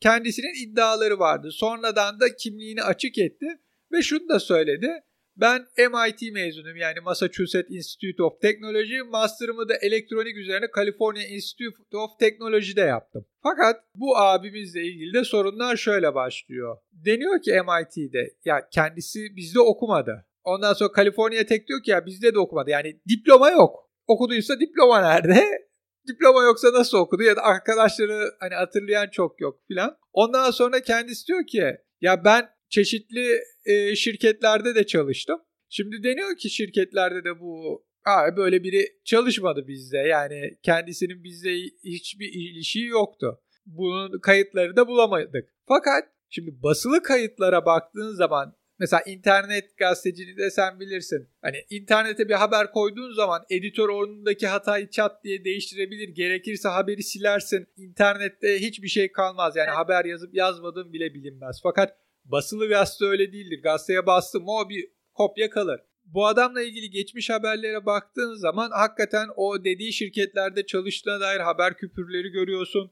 Kendisinin 0.00 0.64
iddiaları 0.64 1.18
vardı. 1.18 1.50
Sonradan 1.52 2.20
da 2.20 2.36
kimliğini 2.36 2.82
açık 2.82 3.18
etti 3.18 3.46
ve 3.92 4.02
şunu 4.02 4.28
da 4.28 4.40
söyledi. 4.40 5.02
Ben 5.36 5.66
MIT 5.78 6.32
mezunuyum 6.32 6.76
yani 6.76 7.00
Massachusetts 7.00 7.70
Institute 7.70 8.22
of 8.22 8.40
Technology. 8.40 9.00
Master'ımı 9.10 9.68
da 9.68 9.74
elektronik 9.76 10.36
üzerine 10.36 10.66
California 10.76 11.22
Institute 11.22 11.96
of 11.96 12.18
Technology'de 12.20 12.80
yaptım. 12.80 13.26
Fakat 13.42 13.76
bu 13.94 14.16
abimizle 14.16 14.82
ilgili 14.82 15.14
de 15.14 15.24
sorunlar 15.24 15.76
şöyle 15.76 16.14
başlıyor. 16.14 16.76
Deniyor 16.92 17.42
ki 17.42 17.50
MIT'de 17.50 18.34
ya 18.44 18.68
kendisi 18.72 19.36
bizde 19.36 19.60
okumadı. 19.60 20.26
Ondan 20.44 20.72
sonra 20.72 20.92
California 20.96 21.44
Tech 21.44 21.66
diyor 21.66 21.82
ki 21.82 21.90
ya 21.90 22.06
bizde 22.06 22.34
de 22.34 22.38
okumadı. 22.38 22.70
Yani 22.70 23.00
diploma 23.08 23.50
yok. 23.50 23.90
Okuduysa 24.06 24.60
diploma 24.60 25.00
nerede? 25.00 25.44
diploma 26.08 26.42
yoksa 26.42 26.72
nasıl 26.72 26.98
okudu 26.98 27.22
ya 27.22 27.36
da 27.36 27.42
arkadaşları 27.42 28.30
hani 28.40 28.54
hatırlayan 28.54 29.08
çok 29.12 29.40
yok 29.40 29.60
filan. 29.68 29.96
Ondan 30.12 30.50
sonra 30.50 30.80
kendisi 30.80 31.26
diyor 31.26 31.46
ki 31.46 31.76
ya 32.00 32.24
ben 32.24 32.48
çeşitli 32.68 33.40
e, 33.64 33.96
şirketlerde 33.96 34.74
de 34.74 34.86
çalıştım. 34.86 35.40
Şimdi 35.68 36.02
deniyor 36.02 36.36
ki 36.36 36.50
şirketlerde 36.50 37.24
de 37.24 37.40
bu 37.40 37.86
Aa, 38.06 38.36
böyle 38.36 38.62
biri 38.62 38.88
çalışmadı 39.04 39.68
bizde. 39.68 39.98
Yani 39.98 40.58
kendisinin 40.62 41.24
bizde 41.24 41.54
hiçbir 41.84 42.32
ilişiği 42.32 42.86
yoktu. 42.86 43.40
Bunun 43.66 44.20
kayıtları 44.20 44.76
da 44.76 44.88
bulamadık. 44.88 45.54
Fakat 45.68 46.04
şimdi 46.28 46.62
basılı 46.62 47.02
kayıtlara 47.02 47.66
baktığın 47.66 48.14
zaman 48.14 48.56
mesela 48.78 49.02
internet 49.06 49.76
gazeteciliği 49.78 50.36
de 50.36 50.50
sen 50.50 50.80
bilirsin. 50.80 51.28
Hani 51.42 51.56
internete 51.70 52.28
bir 52.28 52.34
haber 52.34 52.72
koyduğun 52.72 53.12
zaman 53.12 53.44
editör 53.50 53.88
onundaki 53.88 54.46
hatayı 54.46 54.90
çat 54.90 55.24
diye 55.24 55.44
değiştirebilir. 55.44 56.08
Gerekirse 56.08 56.68
haberi 56.68 57.02
silersin. 57.02 57.66
İnternette 57.76 58.60
hiçbir 58.60 58.88
şey 58.88 59.12
kalmaz. 59.12 59.56
Yani 59.56 59.70
haber 59.70 60.04
yazıp 60.04 60.34
yazmadığın 60.34 60.92
bile 60.92 61.14
bilinmez. 61.14 61.60
Fakat 61.62 61.96
Basılı 62.30 62.68
gazete 62.68 63.04
öyle 63.04 63.32
değildir. 63.32 63.62
Gazeteye 63.62 64.06
bastım 64.06 64.48
o 64.48 64.68
bir 64.68 64.88
kopya 65.14 65.50
kalır. 65.50 65.80
Bu 66.04 66.26
adamla 66.26 66.62
ilgili 66.62 66.90
geçmiş 66.90 67.30
haberlere 67.30 67.86
baktığın 67.86 68.34
zaman 68.34 68.70
hakikaten 68.70 69.28
o 69.36 69.64
dediği 69.64 69.92
şirketlerde 69.92 70.66
çalıştığına 70.66 71.20
dair 71.20 71.40
haber 71.40 71.76
küpürleri 71.76 72.28
görüyorsun. 72.28 72.90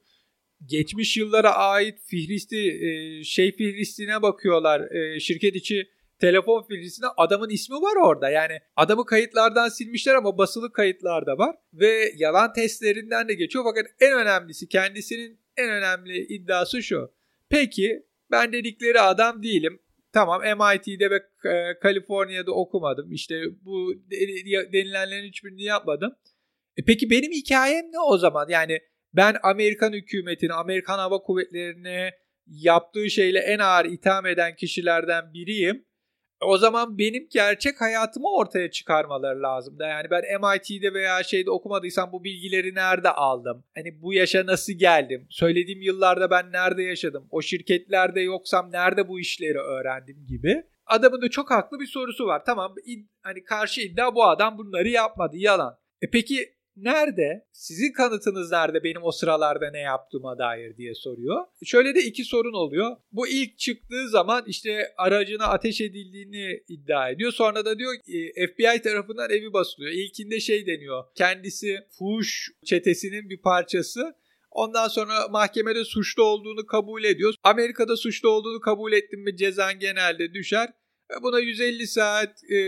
Geçmiş 0.66 1.16
yıllara 1.16 1.54
ait 1.54 1.98
fihristi, 2.06 2.58
e, 2.58 3.24
şey 3.24 3.52
fihristine 3.52 4.22
bakıyorlar. 4.22 4.90
E, 4.90 5.20
şirket 5.20 5.56
içi 5.56 5.88
telefon 6.18 6.62
fihristine 6.62 7.06
adamın 7.16 7.50
ismi 7.50 7.76
var 7.76 7.96
orada. 8.06 8.30
Yani 8.30 8.58
adamı 8.76 9.06
kayıtlardan 9.06 9.68
silmişler 9.68 10.14
ama 10.14 10.38
basılı 10.38 10.72
kayıtlarda 10.72 11.38
var. 11.38 11.56
Ve 11.72 12.12
yalan 12.16 12.52
testlerinden 12.52 13.28
de 13.28 13.34
geçiyor. 13.34 13.64
Fakat 13.64 13.86
en 14.00 14.12
önemlisi 14.12 14.68
kendisinin 14.68 15.40
en 15.56 15.70
önemli 15.70 16.26
iddiası 16.26 16.82
şu. 16.82 17.10
Peki 17.48 18.06
ben 18.34 18.52
dedikleri 18.52 19.00
adam 19.00 19.42
değilim. 19.42 19.80
Tamam 20.12 20.42
MIT'de 20.42 21.10
ve 21.10 21.16
e, 21.50 21.78
Kaliforniya'da 21.78 22.52
okumadım. 22.52 23.12
İşte 23.12 23.42
bu 23.64 23.94
denilenlerin 24.72 25.28
hiçbirini 25.28 25.62
yapmadım. 25.62 26.14
E 26.76 26.84
peki 26.84 27.10
benim 27.10 27.32
hikayem 27.32 27.84
ne 27.92 28.00
o 28.00 28.18
zaman? 28.18 28.46
Yani 28.48 28.80
ben 29.12 29.36
Amerikan 29.42 29.92
hükümetini, 29.92 30.52
Amerikan 30.52 30.98
Hava 30.98 31.18
Kuvvetleri'ne 31.18 32.10
yaptığı 32.46 33.10
şeyle 33.10 33.38
en 33.38 33.58
ağır 33.58 33.84
itham 33.84 34.26
eden 34.26 34.56
kişilerden 34.56 35.34
biriyim 35.34 35.84
o 36.44 36.58
zaman 36.58 36.98
benim 36.98 37.28
gerçek 37.30 37.80
hayatımı 37.80 38.30
ortaya 38.30 38.70
çıkarmaları 38.70 39.42
lazım 39.42 39.78
da 39.78 39.86
yani 39.86 40.10
ben 40.10 40.22
MIT'de 40.40 40.94
veya 40.94 41.22
şeyde 41.22 41.50
okumadıysam 41.50 42.12
bu 42.12 42.24
bilgileri 42.24 42.74
nerede 42.74 43.10
aldım? 43.10 43.64
Hani 43.74 44.02
bu 44.02 44.12
yaşa 44.12 44.46
nasıl 44.46 44.72
geldim? 44.72 45.26
Söylediğim 45.30 45.82
yıllarda 45.82 46.30
ben 46.30 46.52
nerede 46.52 46.82
yaşadım? 46.82 47.26
O 47.30 47.42
şirketlerde 47.42 48.20
yoksam 48.20 48.72
nerede 48.72 49.08
bu 49.08 49.20
işleri 49.20 49.58
öğrendim 49.58 50.26
gibi. 50.26 50.62
Adamın 50.86 51.22
da 51.22 51.30
çok 51.30 51.50
haklı 51.50 51.80
bir 51.80 51.86
sorusu 51.86 52.26
var. 52.26 52.42
Tamam 52.46 52.74
hani 53.22 53.44
karşı 53.44 53.80
iddia 53.80 54.14
bu 54.14 54.24
adam 54.24 54.58
bunları 54.58 54.88
yapmadı 54.88 55.36
yalan. 55.36 55.78
E 56.02 56.10
peki 56.10 56.54
nerede? 56.76 57.46
Sizin 57.52 57.92
kanıtınız 57.92 58.52
nerede 58.52 58.84
benim 58.84 59.02
o 59.02 59.12
sıralarda 59.12 59.70
ne 59.70 59.80
yaptığıma 59.80 60.38
dair 60.38 60.76
diye 60.76 60.94
soruyor. 60.94 61.44
Şöyle 61.64 61.94
de 61.94 62.00
iki 62.00 62.24
sorun 62.24 62.52
oluyor. 62.52 62.96
Bu 63.12 63.28
ilk 63.28 63.58
çıktığı 63.58 64.08
zaman 64.08 64.44
işte 64.46 64.92
aracına 64.96 65.44
ateş 65.44 65.80
edildiğini 65.80 66.62
iddia 66.68 67.10
ediyor. 67.10 67.32
Sonra 67.32 67.64
da 67.64 67.78
diyor 67.78 67.94
e, 67.94 68.46
FBI 68.46 68.82
tarafından 68.82 69.30
evi 69.30 69.52
basılıyor. 69.52 69.92
İlkinde 69.92 70.40
şey 70.40 70.66
deniyor. 70.66 71.04
Kendisi 71.14 71.78
fuhuş 71.98 72.50
çetesinin 72.64 73.30
bir 73.30 73.40
parçası. 73.42 74.14
Ondan 74.50 74.88
sonra 74.88 75.28
mahkemede 75.28 75.84
suçlu 75.84 76.22
olduğunu 76.22 76.66
kabul 76.66 77.04
ediyor. 77.04 77.34
Amerika'da 77.42 77.96
suçlu 77.96 78.28
olduğunu 78.28 78.60
kabul 78.60 78.92
ettin 78.92 79.20
mi 79.20 79.36
cezan 79.36 79.78
genelde 79.78 80.34
düşer. 80.34 80.68
Buna 81.22 81.40
150 81.40 81.86
saat 81.86 82.50
e, 82.50 82.58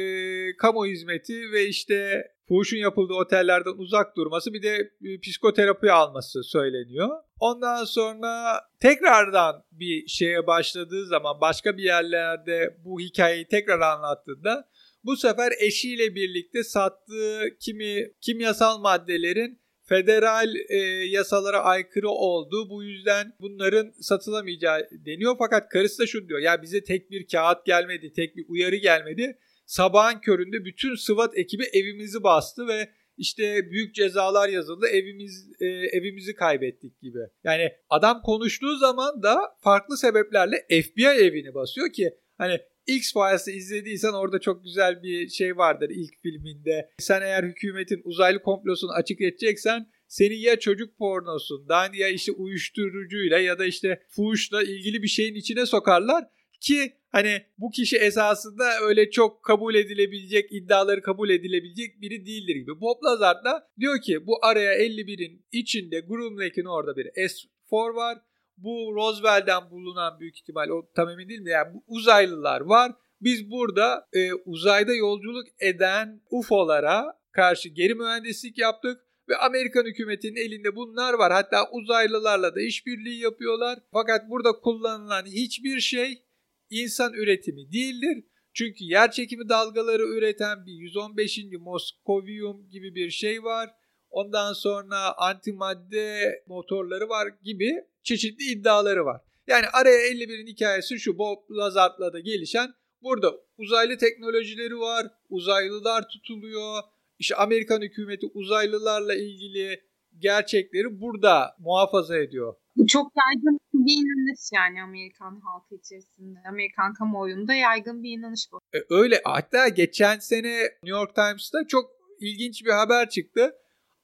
kamu 0.57 0.87
hizmeti 0.87 1.53
ve 1.53 1.69
işte 1.69 2.25
fuhuşun 2.49 2.77
yapıldığı 2.77 3.15
otellerden 3.15 3.75
uzak 3.77 4.17
durması 4.17 4.53
bir 4.53 4.63
de 4.63 4.91
e, 5.05 5.21
psikoterapi 5.21 5.93
alması 5.93 6.43
söyleniyor. 6.43 7.09
Ondan 7.41 7.85
sonra 7.85 8.61
tekrardan 8.81 9.65
bir 9.73 10.07
şeye 10.07 10.47
başladığı 10.47 11.07
zaman 11.07 11.41
başka 11.41 11.77
bir 11.77 11.83
yerlerde 11.83 12.77
bu 12.85 13.01
hikayeyi 13.01 13.47
tekrar 13.47 13.81
anlattığında 13.81 14.69
bu 15.05 15.17
sefer 15.17 15.53
eşiyle 15.61 16.15
birlikte 16.15 16.65
sattığı 16.65 17.43
kimi 17.61 18.13
kimyasal 18.21 18.81
maddelerin 18.81 19.61
federal 19.89 20.55
e, 20.69 20.77
yasalara 21.07 21.61
aykırı 21.61 22.09
olduğu 22.09 22.71
bu 22.71 22.83
yüzden 22.85 23.33
bunların 23.41 23.93
satılamayacağı 24.01 24.89
deniyor. 25.07 25.37
Fakat 25.39 25.69
karısı 25.69 26.03
da 26.03 26.07
şunu 26.07 26.29
diyor 26.29 26.41
ya 26.41 26.63
bize 26.63 26.85
tek 26.85 27.11
bir 27.11 27.27
kağıt 27.27 27.67
gelmedi, 27.67 28.13
tek 28.13 28.37
bir 28.37 28.45
uyarı 28.49 28.77
gelmedi 28.77 29.39
sabahın 29.67 30.21
köründe 30.21 30.65
bütün 30.65 30.95
SWAT 30.95 31.39
ekibi 31.39 31.65
evimizi 31.73 32.23
bastı 32.23 32.67
ve 32.67 32.91
işte 33.17 33.71
büyük 33.71 33.95
cezalar 33.95 34.49
yazıldı 34.49 34.87
evimiz 34.87 35.51
e, 35.61 35.67
evimizi 35.67 36.35
kaybettik 36.35 37.01
gibi. 37.01 37.19
Yani 37.45 37.73
adam 37.91 38.23
konuştuğu 38.23 38.77
zaman 38.77 39.23
da 39.23 39.41
farklı 39.61 39.97
sebeplerle 39.97 40.67
FBI 40.83 41.07
evini 41.07 41.55
basıyor 41.55 41.93
ki 41.93 42.11
hani 42.39 42.61
X-Files'ı 42.87 43.51
izlediysen 43.51 44.13
orada 44.13 44.41
çok 44.41 44.65
güzel 44.65 45.03
bir 45.03 45.29
şey 45.29 45.57
vardır 45.57 45.91
ilk 45.91 46.23
filminde. 46.23 46.91
Sen 46.99 47.23
eğer 47.23 47.45
hükümetin 47.45 48.01
uzaylı 48.05 48.43
komplosunu 48.43 48.93
açık 48.93 49.21
edeceksen 49.21 49.87
seni 50.09 50.39
ya 50.39 50.59
çocuk 50.59 50.99
pornosundan 50.99 51.93
ya 51.93 52.09
işte 52.09 52.33
uyuşturucuyla 52.33 53.39
ya 53.39 53.59
da 53.59 53.65
işte 53.65 54.03
fuhuşla 54.09 54.63
ilgili 54.63 55.03
bir 55.03 55.09
şeyin 55.09 55.35
içine 55.35 55.67
sokarlar 55.67 56.25
ki 56.61 56.93
hani 57.17 57.43
bu 57.59 57.71
kişi 57.71 57.97
esasında 57.97 58.65
öyle 58.83 59.11
çok 59.11 59.43
kabul 59.43 59.75
edilebilecek 59.75 60.53
iddiaları 60.53 61.03
kabul 61.03 61.31
edilebilecek 61.31 62.01
biri 62.01 62.27
değildir 62.27 62.57
gibi. 62.57 62.81
Bob 62.81 63.05
Lazar 63.05 63.45
da 63.45 63.69
diyor 63.81 64.01
ki 64.01 64.27
bu 64.27 64.45
araya 64.45 64.75
51'in 64.75 65.47
içinde 65.53 66.01
Groom 66.01 66.39
Lake'in 66.39 66.65
orada 66.65 66.97
bir 66.97 67.07
S4 67.07 67.95
var. 67.95 68.19
Bu 68.57 68.93
Roswell'den 68.95 69.71
bulunan 69.71 70.21
büyük 70.21 70.39
ihtimal 70.39 70.69
o 70.69 70.89
tam 70.97 71.09
emin 71.09 71.29
değil 71.29 71.41
mi? 71.41 71.51
Yani 71.51 71.75
bu 71.75 71.85
uzaylılar 71.87 72.61
var. 72.61 72.93
Biz 73.21 73.51
burada 73.51 74.09
e, 74.13 74.33
uzayda 74.33 74.95
yolculuk 74.95 75.47
eden 75.61 76.21
UFO'lara 76.31 77.19
karşı 77.33 77.69
geri 77.69 77.95
mühendislik 77.95 78.59
yaptık 78.59 79.01
ve 79.29 79.37
Amerikan 79.37 79.85
hükümetinin 79.85 80.37
elinde 80.37 80.77
bunlar 80.77 81.15
var. 81.15 81.33
Hatta 81.33 81.71
uzaylılarla 81.71 82.55
da 82.55 82.61
işbirliği 82.61 83.21
yapıyorlar. 83.21 83.79
Fakat 83.93 84.31
burada 84.31 84.53
kullanılan 84.53 85.27
hiçbir 85.27 85.81
şey 85.81 86.26
insan 86.71 87.13
üretimi 87.13 87.73
değildir. 87.73 88.25
Çünkü 88.53 88.85
yer 88.85 89.11
çekimi 89.11 89.49
dalgaları 89.49 90.03
üreten 90.03 90.67
bir 90.67 90.73
115. 90.73 91.39
Moskovium 91.61 92.69
gibi 92.69 92.95
bir 92.95 93.11
şey 93.11 93.43
var. 93.43 93.71
Ondan 94.11 94.53
sonra 94.53 95.19
antimadde 95.19 96.43
motorları 96.47 97.09
var 97.09 97.29
gibi 97.43 97.73
çeşitli 98.03 98.45
iddiaları 98.45 99.05
var. 99.05 99.21
Yani 99.47 99.67
araya 99.73 100.09
51'in 100.09 100.47
hikayesi 100.47 100.99
şu 100.99 101.19
Bob 101.19 101.51
Lazart'la 101.51 102.13
da 102.13 102.21
gelişen 102.21 102.75
burada 103.03 103.35
uzaylı 103.59 103.99
teknolojileri 103.99 104.79
var. 104.79 105.07
Uzaylılar 105.29 106.09
tutuluyor. 106.09 106.83
İşte 107.19 107.37
Amerikan 107.37 107.83
hükümeti 107.83 108.27
uzaylılarla 108.35 109.15
ilgili 109.15 109.81
gerçekleri 110.19 111.01
burada 111.01 111.57
muhafaza 111.59 112.19
ediyor. 112.19 112.55
Bu 112.77 112.87
çok 112.87 113.13
yaygın 113.17 113.59
bir 113.75 113.93
inanış 113.93 114.41
yani 114.55 114.83
Amerikan 114.83 115.41
halkı 115.41 115.75
içerisinde. 115.75 116.39
Amerikan 116.49 116.95
kamuoyunda 116.95 117.55
yaygın 117.55 118.03
bir 118.03 118.11
inanış 118.19 118.49
bu. 118.53 118.61
E, 118.75 118.79
öyle. 118.91 119.21
Hatta 119.25 119.69
geçen 119.69 120.19
sene 120.19 120.63
New 120.63 120.99
York 120.99 121.15
Times'ta 121.15 121.59
çok 121.69 121.91
ilginç 122.21 122.65
bir 122.65 122.71
haber 122.71 123.09
çıktı. 123.09 123.55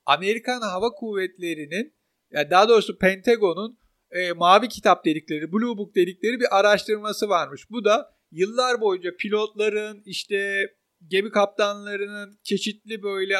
Amerikan 0.07 0.61
Hava 0.61 0.91
Kuvvetleri'nin 0.91 1.95
yani 2.31 2.51
daha 2.51 2.69
doğrusu 2.69 2.99
Pentagon'un 2.99 3.79
e, 4.11 4.33
mavi 4.33 4.69
kitap 4.69 5.05
dedikleri, 5.05 5.53
Blue 5.53 5.79
Book 5.79 5.95
dedikleri 5.95 6.41
bir 6.41 6.59
araştırması 6.59 7.29
varmış. 7.29 7.71
Bu 7.71 7.85
da 7.85 8.17
yıllar 8.31 8.81
boyunca 8.81 9.17
pilotların 9.17 10.03
işte 10.05 10.67
gemi 11.07 11.31
kaptanlarının 11.31 12.39
çeşitli 12.43 13.03
böyle 13.03 13.37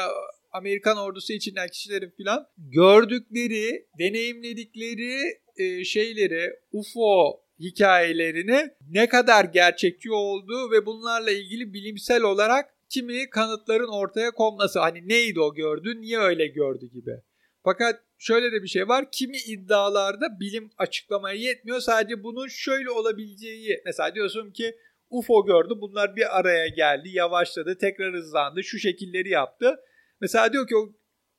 Amerikan 0.53 0.97
ordusu 0.97 1.33
içinden 1.33 1.67
kişilerin 1.67 2.09
filan 2.09 2.47
gördükleri, 2.57 3.87
deneyimledikleri 3.99 5.39
e, 5.57 5.83
şeyleri, 5.83 6.59
UFO 6.71 7.43
hikayelerini 7.59 8.69
ne 8.91 9.09
kadar 9.09 9.45
gerçekçi 9.45 10.11
olduğu 10.11 10.71
ve 10.71 10.85
bunlarla 10.85 11.31
ilgili 11.31 11.73
bilimsel 11.73 12.21
olarak 12.21 12.73
kimi 12.89 13.29
kanıtların 13.29 13.87
ortaya 13.87 14.31
konması. 14.31 14.79
Hani 14.79 15.09
neydi 15.09 15.39
o 15.39 15.53
gördü, 15.53 16.01
niye 16.01 16.19
öyle 16.19 16.47
gördü 16.47 16.85
gibi. 16.85 17.11
Fakat 17.63 17.99
şöyle 18.17 18.51
de 18.51 18.63
bir 18.63 18.67
şey 18.67 18.87
var. 18.87 19.05
Kimi 19.11 19.37
iddialarda 19.37 20.39
bilim 20.39 20.69
açıklamaya 20.77 21.35
yetmiyor. 21.35 21.79
Sadece 21.79 22.23
bunun 22.23 22.47
şöyle 22.47 22.91
olabileceği. 22.91 23.81
Mesela 23.85 24.15
diyorsun 24.15 24.51
ki 24.51 24.75
UFO 25.09 25.45
gördü. 25.45 25.73
Bunlar 25.81 26.15
bir 26.15 26.39
araya 26.39 26.67
geldi, 26.67 27.09
yavaşladı, 27.09 27.77
tekrar 27.77 28.13
hızlandı, 28.13 28.63
şu 28.63 28.79
şekilleri 28.79 29.29
yaptı. 29.29 29.79
Mesela 30.23 30.53
diyor 30.53 30.67
ki 30.67 30.75
o 30.77 30.93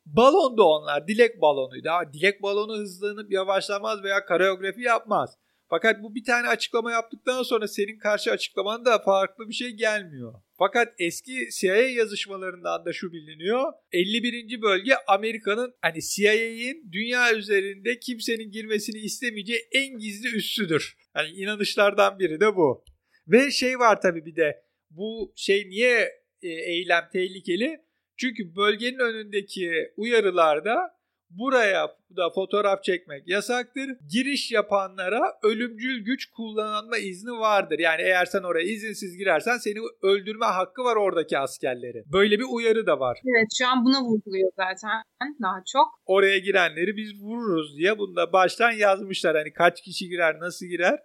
balon 0.06 0.58
da 0.58 0.62
onlar. 0.62 1.08
Dilek 1.08 1.40
balonuydu. 1.40 1.88
Ha, 1.88 2.12
dilek 2.12 2.42
balonu 2.42 2.78
hızlanıp 2.78 3.32
yavaşlamaz 3.32 4.02
veya 4.02 4.24
kareografi 4.24 4.80
yapmaz. 4.80 5.38
Fakat 5.70 6.02
bu 6.02 6.14
bir 6.14 6.24
tane 6.24 6.48
açıklama 6.48 6.92
yaptıktan 6.92 7.42
sonra 7.42 7.68
senin 7.68 7.98
karşı 7.98 8.30
açıklaman 8.30 8.84
da 8.84 8.98
farklı 8.98 9.48
bir 9.48 9.54
şey 9.54 9.70
gelmiyor. 9.70 10.34
Fakat 10.58 10.88
eski 10.98 11.48
CIA 11.60 11.76
yazışmalarından 11.76 12.84
da 12.84 12.92
şu 12.92 13.12
biliniyor. 13.12 13.72
51. 13.92 14.62
bölge 14.62 14.94
Amerika'nın 15.06 15.74
hani 15.82 16.02
CIA'in 16.02 16.92
dünya 16.92 17.34
üzerinde 17.34 17.98
kimsenin 17.98 18.50
girmesini 18.50 18.98
istemeyeceği 18.98 19.60
en 19.72 19.98
gizli 19.98 20.36
üssüdür. 20.36 20.96
Hani 21.12 21.28
inanışlardan 21.28 22.18
biri 22.18 22.40
de 22.40 22.56
bu. 22.56 22.84
Ve 23.28 23.50
şey 23.50 23.78
var 23.78 24.00
tabii 24.00 24.26
bir 24.26 24.36
de 24.36 24.64
bu 24.90 25.32
şey 25.36 25.68
niye 25.68 26.24
e, 26.42 26.48
eylem 26.48 27.08
tehlikeli? 27.12 27.84
Çünkü 28.16 28.56
bölgenin 28.56 28.98
önündeki 28.98 29.92
uyarılarda 29.96 30.94
buraya 31.30 31.88
da 32.16 32.30
fotoğraf 32.34 32.84
çekmek 32.84 33.28
yasaktır. 33.28 33.90
Giriş 34.12 34.52
yapanlara 34.52 35.32
ölümcül 35.42 36.04
güç 36.04 36.26
kullanma 36.26 36.98
izni 36.98 37.32
vardır. 37.32 37.78
Yani 37.78 38.02
eğer 38.02 38.26
sen 38.26 38.42
oraya 38.42 38.64
izinsiz 38.64 39.16
girersen 39.16 39.58
seni 39.58 39.78
öldürme 40.02 40.46
hakkı 40.46 40.84
var 40.84 40.96
oradaki 40.96 41.38
askerleri. 41.38 42.04
Böyle 42.12 42.38
bir 42.38 42.46
uyarı 42.50 42.86
da 42.86 43.00
var. 43.00 43.18
Evet 43.24 43.48
şu 43.58 43.68
an 43.68 43.84
buna 43.84 44.02
vurguluyor 44.02 44.50
zaten 44.56 45.02
daha 45.42 45.62
çok. 45.72 45.86
Oraya 46.06 46.38
girenleri 46.38 46.96
biz 46.96 47.22
vururuz 47.22 47.76
diye 47.76 47.98
bunda 47.98 48.32
baştan 48.32 48.72
yazmışlar. 48.72 49.36
Hani 49.36 49.52
kaç 49.52 49.82
kişi 49.82 50.08
girer, 50.08 50.40
nasıl 50.40 50.66
girer 50.66 50.98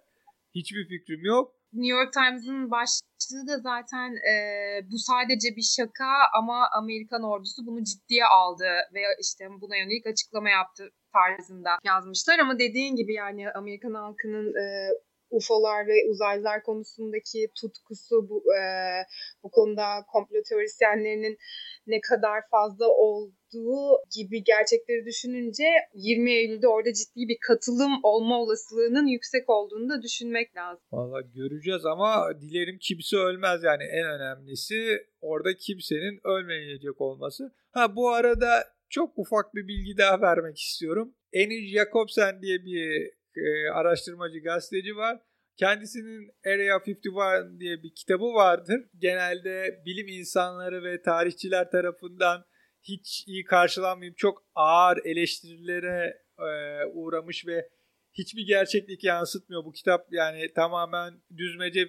hiçbir 0.54 0.88
fikrim 0.88 1.24
yok. 1.24 1.59
New 1.72 1.96
York 1.96 2.12
Times'ın 2.12 2.70
başlığı 2.70 3.46
da 3.46 3.58
zaten 3.58 4.08
e, 4.32 4.34
bu 4.90 4.98
sadece 4.98 5.56
bir 5.56 5.68
şaka 5.76 6.12
ama 6.34 6.68
Amerikan 6.78 7.22
ordusu 7.22 7.66
bunu 7.66 7.84
ciddiye 7.84 8.24
aldı 8.24 8.70
ve 8.94 9.02
işte 9.20 9.44
buna 9.60 9.76
yönelik 9.76 10.06
açıklama 10.06 10.50
yaptı 10.50 10.90
tarzında 11.12 11.70
yazmışlar. 11.84 12.38
Ama 12.38 12.58
dediğin 12.58 12.96
gibi 12.96 13.12
yani 13.14 13.50
Amerikan 13.50 13.94
halkının 13.94 14.46
e, 14.62 14.64
UFO'lar 15.30 15.86
ve 15.86 16.10
uzaylılar 16.10 16.62
konusundaki 16.62 17.48
tutkusu 17.60 18.28
bu 18.28 18.42
e, 18.54 18.62
bu 19.42 19.50
konuda 19.50 20.04
komplo 20.12 20.36
teorisyenlerinin 20.48 21.38
ne 21.86 22.00
kadar 22.00 22.40
fazla 22.50 22.88
olduğu 22.88 23.98
gibi 24.16 24.44
gerçekleri 24.44 25.06
düşününce 25.06 25.64
20 25.94 26.32
Eylül'de 26.32 26.68
orada 26.68 26.92
ciddi 26.92 27.28
bir 27.28 27.38
katılım 27.48 27.92
olma 28.02 28.40
olasılığının 28.40 29.06
yüksek 29.06 29.50
olduğunu 29.50 29.88
da 29.88 30.02
düşünmek 30.02 30.56
lazım. 30.56 30.84
Valla 30.92 31.20
göreceğiz 31.20 31.84
ama 31.84 32.40
dilerim 32.40 32.78
kimse 32.80 33.16
ölmez 33.16 33.62
yani 33.64 33.82
en 33.82 34.06
önemlisi 34.06 35.06
orada 35.20 35.54
kimsenin 35.54 36.20
ölmeyecek 36.24 37.00
olması. 37.00 37.54
Ha 37.72 37.96
bu 37.96 38.10
arada 38.10 38.64
çok 38.88 39.18
ufak 39.18 39.54
bir 39.54 39.68
bilgi 39.68 39.98
daha 39.98 40.20
vermek 40.20 40.58
istiyorum. 40.58 41.14
Eni 41.32 41.68
Jacobsen 41.68 42.42
diye 42.42 42.64
bir 42.64 43.10
e, 43.36 43.70
araştırmacı 43.70 44.38
gazeteci 44.38 44.96
var. 44.96 45.20
Kendisinin 45.56 46.30
Area 46.46 46.80
51 46.86 47.60
diye 47.60 47.82
bir 47.82 47.94
kitabı 47.94 48.24
vardır. 48.24 48.80
Genelde 48.98 49.82
bilim 49.86 50.08
insanları 50.08 50.84
ve 50.84 51.02
tarihçiler 51.02 51.70
tarafından 51.70 52.44
hiç 52.82 53.24
iyi 53.26 53.44
karşılanmayıp 53.44 54.18
çok 54.18 54.44
ağır 54.54 54.98
eleştirilere 55.04 56.22
e, 56.38 56.84
uğramış 56.92 57.46
ve 57.46 57.68
hiçbir 58.12 58.46
gerçeklik 58.46 59.04
yansıtmıyor. 59.04 59.64
Bu 59.64 59.72
kitap 59.72 60.06
yani 60.12 60.52
tamamen 60.54 61.14
düzmece 61.36 61.88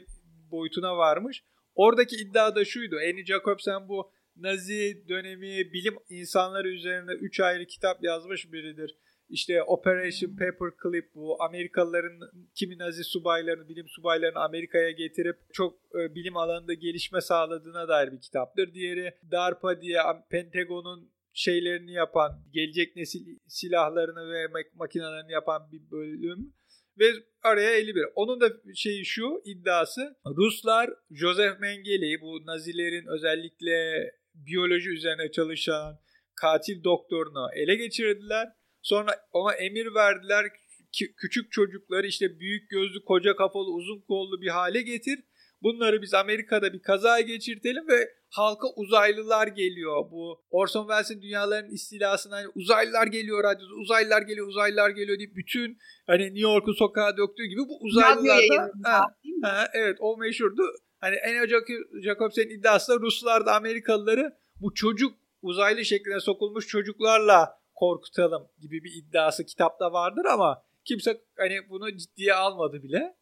boyutuna 0.52 0.98
varmış. 0.98 1.44
Oradaki 1.76 2.16
iddia 2.16 2.56
da 2.56 2.66
şuydu. 2.66 2.96
Annie 2.96 3.26
Jacobsen 3.26 3.88
bu 3.88 4.12
Nazi 4.36 5.04
dönemi 5.10 5.74
bilim 5.74 5.96
insanları 6.10 6.70
üzerine 6.70 7.12
3 7.12 7.40
ayrı 7.40 7.66
kitap 7.66 8.04
yazmış 8.04 8.52
biridir. 8.52 8.96
İşte 9.32 9.64
Operation 9.64 10.32
Paperclip 10.32 11.16
bu 11.16 11.44
Amerikalıların 11.44 12.20
kimi 12.56 12.78
Nazi 12.78 13.04
subaylarını, 13.04 13.70
bilim 13.70 13.88
subaylarını 13.88 14.40
Amerika'ya 14.40 14.92
getirip 14.92 15.38
çok 15.54 15.74
e, 15.96 16.16
bilim 16.16 16.38
alanında 16.38 16.74
gelişme 16.74 17.22
sağladığına 17.22 17.88
dair 17.88 18.12
bir 18.12 18.22
kitaptır. 18.22 18.74
Diğeri 18.74 19.14
DARPA 19.32 19.82
diye 19.82 20.00
Pentagon'un 20.30 21.12
şeylerini 21.34 21.94
yapan, 21.94 22.44
gelecek 22.54 22.96
nesil 22.96 23.40
silahlarını 23.48 24.34
ve 24.34 24.46
mak- 24.46 24.76
makinelerini 24.76 25.32
yapan 25.32 25.72
bir 25.72 25.92
bölüm 25.92 26.54
ve 27.00 27.06
araya 27.44 27.72
51. 27.72 28.04
Onun 28.16 28.42
da 28.42 28.50
şeyi 28.76 29.06
şu 29.06 29.42
iddiası 29.46 30.16
Ruslar 30.26 30.90
Joseph 31.12 31.60
Mengele'yi 31.60 32.22
bu 32.22 32.46
Nazilerin 32.46 33.08
özellikle 33.08 34.10
biyoloji 34.36 34.90
üzerine 34.90 35.32
çalışan 35.32 36.00
katil 36.36 36.84
doktorunu 36.84 37.48
ele 37.56 37.76
geçirdiler 37.76 38.48
Sonra 38.82 39.12
ona 39.32 39.54
emir 39.54 39.94
verdiler 39.96 40.46
ki 40.92 41.14
küçük 41.18 41.52
çocukları 41.52 42.08
işte 42.08 42.40
büyük 42.40 42.70
gözlü, 42.70 43.06
koca 43.06 43.36
kafalı, 43.36 43.72
uzun 43.72 44.02
kollu 44.02 44.42
bir 44.42 44.48
hale 44.48 44.82
getir. 44.82 45.20
Bunları 45.62 46.02
biz 46.02 46.14
Amerika'da 46.14 46.74
bir 46.74 46.82
kaza 46.82 47.22
geçirtelim 47.22 47.88
ve 47.88 48.10
halka 48.30 48.68
uzaylılar 48.76 49.48
geliyor. 49.48 50.12
Bu 50.12 50.42
Orson 50.50 50.88
Welles'in 50.88 51.22
dünyaların 51.22 51.72
istilasına 51.72 52.36
hani 52.36 52.48
uzaylılar 52.56 53.08
geliyor 53.08 53.44
radyoda, 53.44 53.74
uzaylılar 53.74 54.22
geliyor, 54.22 54.48
uzaylılar 54.48 54.90
geliyor 54.90 55.18
diye 55.18 55.36
bütün 55.36 55.78
hani 56.08 56.24
New 56.24 56.40
York'un 56.40 56.74
sokağa 56.74 57.18
döktüğü 57.18 57.46
gibi 57.46 57.60
bu 57.60 57.78
uzaylılar 57.82 58.42
da 58.50 58.72
ha, 59.44 59.68
evet 59.74 59.98
o 60.00 60.18
meşhurdu. 60.18 60.62
Hani 61.00 61.16
Enya 61.16 61.48
Jacobs'un 62.04 62.50
iddiası 62.50 62.92
da 62.92 63.00
Ruslar 63.00 63.46
da 63.46 63.56
Amerikalıları 63.56 64.38
bu 64.62 64.74
çocuk 64.74 65.14
uzaylı 65.42 65.86
şekline 65.86 66.20
sokulmuş 66.20 66.68
çocuklarla 66.68 67.61
korkutalım 67.82 68.48
gibi 68.62 68.84
bir 68.84 68.92
iddiası 68.96 69.46
kitapta 69.46 69.94
vardır 69.94 70.26
ama 70.26 70.64
kimse 70.86 71.22
hani 71.38 71.70
bunu 71.70 71.98
ciddiye 71.98 72.34
almadı 72.34 72.84
bile. 72.84 73.16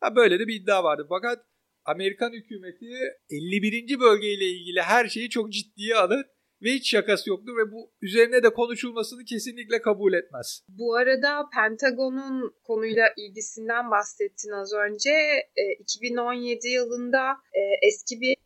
Ha 0.00 0.16
böyle 0.16 0.38
de 0.38 0.46
bir 0.48 0.60
iddia 0.62 0.84
vardı. 0.84 1.06
Fakat 1.08 1.44
Amerikan 1.84 2.32
hükümeti 2.32 2.86
51. 3.30 4.00
bölgeyle 4.00 4.44
ilgili 4.44 4.80
her 4.80 5.08
şeyi 5.08 5.30
çok 5.30 5.52
ciddiye 5.52 5.96
alır 5.96 6.26
ve 6.62 6.70
hiç 6.70 6.90
şakası 6.90 7.30
yoktur 7.30 7.56
ve 7.56 7.72
bu 7.72 7.92
üzerine 8.02 8.42
de 8.42 8.50
konuşulmasını 8.50 9.24
kesinlikle 9.24 9.82
kabul 9.82 10.12
etmez. 10.12 10.64
Bu 10.68 10.94
arada 10.94 11.48
Pentagon'un 11.54 12.54
konuyla 12.62 13.08
ilgisinden 13.16 13.90
bahsettin 13.90 14.50
az 14.50 14.72
önce. 14.72 15.10
E, 15.56 15.62
2017 15.80 16.68
yılında 16.68 17.30
e, 17.30 17.60
eski 17.86 18.20
bir 18.20 18.36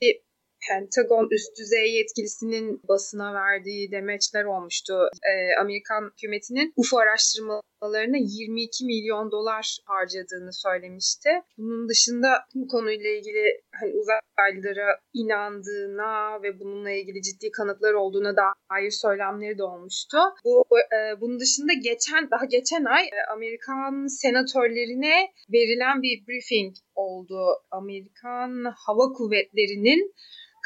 Pentagon 0.69 1.29
üst 1.31 1.59
düzey 1.59 1.95
yetkilisinin 1.95 2.81
basına 2.89 3.35
verdiği 3.35 3.91
demeçler 3.91 4.45
olmuştu. 4.45 4.95
Ee, 5.23 5.61
Amerikan 5.61 6.11
hükümetinin 6.13 6.73
UFO 6.77 6.99
araştırmalarına 6.99 8.17
22 8.17 8.85
milyon 8.85 9.31
dolar 9.31 9.79
harcadığını 9.85 10.53
söylemişti. 10.53 11.31
Bunun 11.59 11.89
dışında 11.89 12.29
bu 12.55 12.69
konuyla 12.69 13.11
ilgili 13.11 13.61
hani 13.81 13.93
uzaylılara 13.93 14.99
inandığına 15.15 16.43
ve 16.43 16.61
bununla 16.61 16.91
ilgili 16.91 17.23
ciddi 17.23 17.51
kanıtlar 17.51 17.93
olduğuna 17.93 18.35
dair 18.37 18.91
söylemleri 18.91 19.59
de 19.59 19.65
olmuştu. 19.65 20.19
Bu 20.45 20.67
e, 20.97 21.21
bunun 21.21 21.41
dışında 21.41 21.73
geçen 21.73 22.31
daha 22.31 22.45
geçen 22.45 22.85
ay 22.85 23.05
e, 23.05 23.33
Amerikan 23.33 24.07
senatörlerine 24.07 25.33
verilen 25.53 26.03
bir 26.03 26.27
briefing 26.27 26.75
oldu. 26.95 27.39
Amerikan 27.71 28.75
Hava 28.77 29.13
Kuvvetleri'nin 29.13 30.15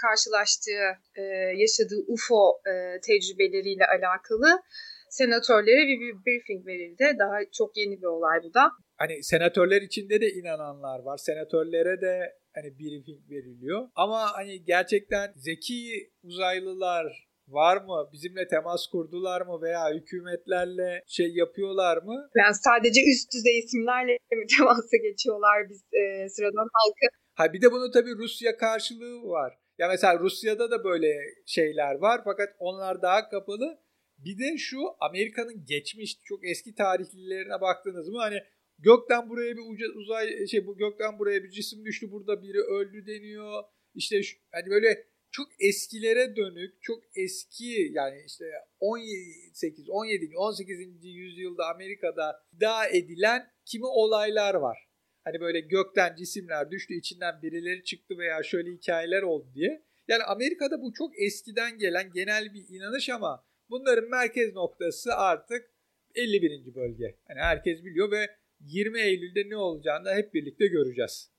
karşılaştığı, 0.05 0.87
e, 1.21 1.23
yaşadığı 1.63 2.01
UFO 2.13 2.61
e, 2.71 3.01
tecrübeleriyle 3.07 3.87
alakalı 3.87 4.63
senatörlere 5.11 5.83
bir, 5.89 6.01
bir 6.01 6.15
briefing 6.27 6.67
verildi. 6.67 7.19
Daha 7.19 7.39
çok 7.53 7.77
yeni 7.77 7.99
bir 8.03 8.07
olay 8.07 8.39
bu 8.45 8.55
da. 8.55 8.71
Hani 8.97 9.23
senatörler 9.23 9.83
içinde 9.83 10.21
de 10.21 10.31
inananlar 10.31 10.99
var. 11.03 11.17
Senatörlere 11.17 12.01
de 12.01 12.37
hani 12.55 12.79
briefing 12.79 13.31
veriliyor. 13.31 13.89
Ama 13.95 14.33
hani 14.33 14.65
gerçekten 14.65 15.33
zeki 15.37 16.11
uzaylılar 16.23 17.31
var 17.49 17.77
mı? 17.77 18.09
Bizimle 18.13 18.49
temas 18.49 18.87
kurdular 18.87 19.41
mı 19.41 19.63
veya 19.63 19.91
hükümetlerle 19.95 21.03
şey 21.07 21.35
yapıyorlar 21.35 21.97
mı? 22.03 22.29
Yani 22.37 22.55
sadece 22.55 23.01
üst 23.13 23.33
düzey 23.35 23.59
isimlerle 23.59 24.13
mi 24.13 24.47
temasa 24.59 24.97
geçiyorlar 25.03 25.69
biz 25.69 25.83
e, 25.93 26.29
sıradan 26.29 26.69
halkı? 26.73 27.07
Ha 27.35 27.53
bir 27.53 27.63
de 27.63 27.73
bunun 27.73 27.93
tabii 27.93 28.15
Rusya 28.19 28.57
karşılığı 28.57 29.23
var. 29.23 29.59
Ya 29.81 29.88
mesela 29.88 30.19
Rusya'da 30.19 30.71
da 30.71 30.85
böyle 30.85 31.14
şeyler 31.47 31.95
var 31.95 32.21
fakat 32.25 32.49
onlar 32.59 33.03
daha 33.03 33.29
kapalı. 33.29 33.79
Bir 34.19 34.38
de 34.38 34.59
şu 34.59 34.79
Amerika'nın 35.01 35.64
geçmiş 35.66 36.19
çok 36.25 36.47
eski 36.47 36.75
tarihlilerine 36.75 37.61
baktınız 37.61 38.09
mı 38.09 38.19
hani 38.19 38.38
gökten 38.79 39.29
buraya 39.29 39.57
bir 39.57 39.95
uzay 39.95 40.47
şey 40.47 40.66
bu 40.66 40.77
gökten 40.77 41.19
buraya 41.19 41.45
bir 41.45 41.51
cisim 41.51 41.85
düştü 41.85 42.11
burada 42.11 42.43
biri 42.43 42.59
öldü 42.59 43.07
deniyor. 43.07 43.62
İşte 43.95 44.23
şu, 44.23 44.38
hani 44.51 44.71
böyle 44.71 45.07
çok 45.31 45.49
eskilere 45.61 46.37
dönük, 46.37 46.83
çok 46.83 47.03
eski 47.16 47.90
yani 47.93 48.23
işte 48.27 48.45
18, 48.81 49.90
17, 49.90 50.37
18. 50.37 50.79
yüzyılda 51.03 51.66
Amerika'da 51.75 52.43
iddia 52.53 52.87
edilen 52.87 53.51
kimi 53.66 53.87
olaylar 53.87 54.55
var. 54.55 54.89
Hani 55.25 55.41
böyle 55.41 55.61
gökten 55.61 56.17
cisimler 56.17 56.71
düştü, 56.71 56.95
içinden 56.95 57.43
birileri 57.43 57.85
çıktı 57.85 58.19
veya 58.19 58.43
şöyle 58.43 58.71
hikayeler 58.71 59.23
oldu 59.23 59.47
diye. 59.55 59.83
Yani 60.09 60.23
Amerika'da 60.23 60.83
bu 60.83 60.93
çok 60.93 61.23
eskiden 61.23 61.79
gelen 61.79 62.13
genel 62.13 62.55
bir 62.55 62.65
inanış 62.69 63.09
ama 63.09 63.45
bunların 63.71 64.11
merkez 64.11 64.55
noktası 64.55 65.15
artık 65.15 65.71
51. 66.15 66.75
bölge. 66.75 67.17
Hani 67.29 67.41
herkes 67.41 67.85
biliyor 67.85 68.11
ve 68.11 68.27
20 68.61 69.01
Eylül'de 69.01 69.49
ne 69.49 69.57
olacağını 69.57 70.05
da 70.05 70.15
hep 70.15 70.35
birlikte 70.35 70.67
göreceğiz. 70.67 71.31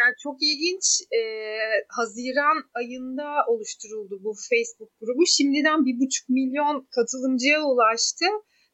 Yani 0.00 0.14
çok 0.22 0.42
ilginç. 0.42 1.00
E, 1.18 1.20
Haziran 1.88 2.58
ayında 2.74 3.26
oluşturuldu 3.48 4.24
bu 4.24 4.34
Facebook 4.50 4.90
grubu. 5.00 5.26
Şimdiden 5.26 5.86
bir 5.86 6.00
buçuk 6.00 6.28
milyon 6.28 6.88
katılımcıya 6.90 7.62
ulaştı. 7.62 8.24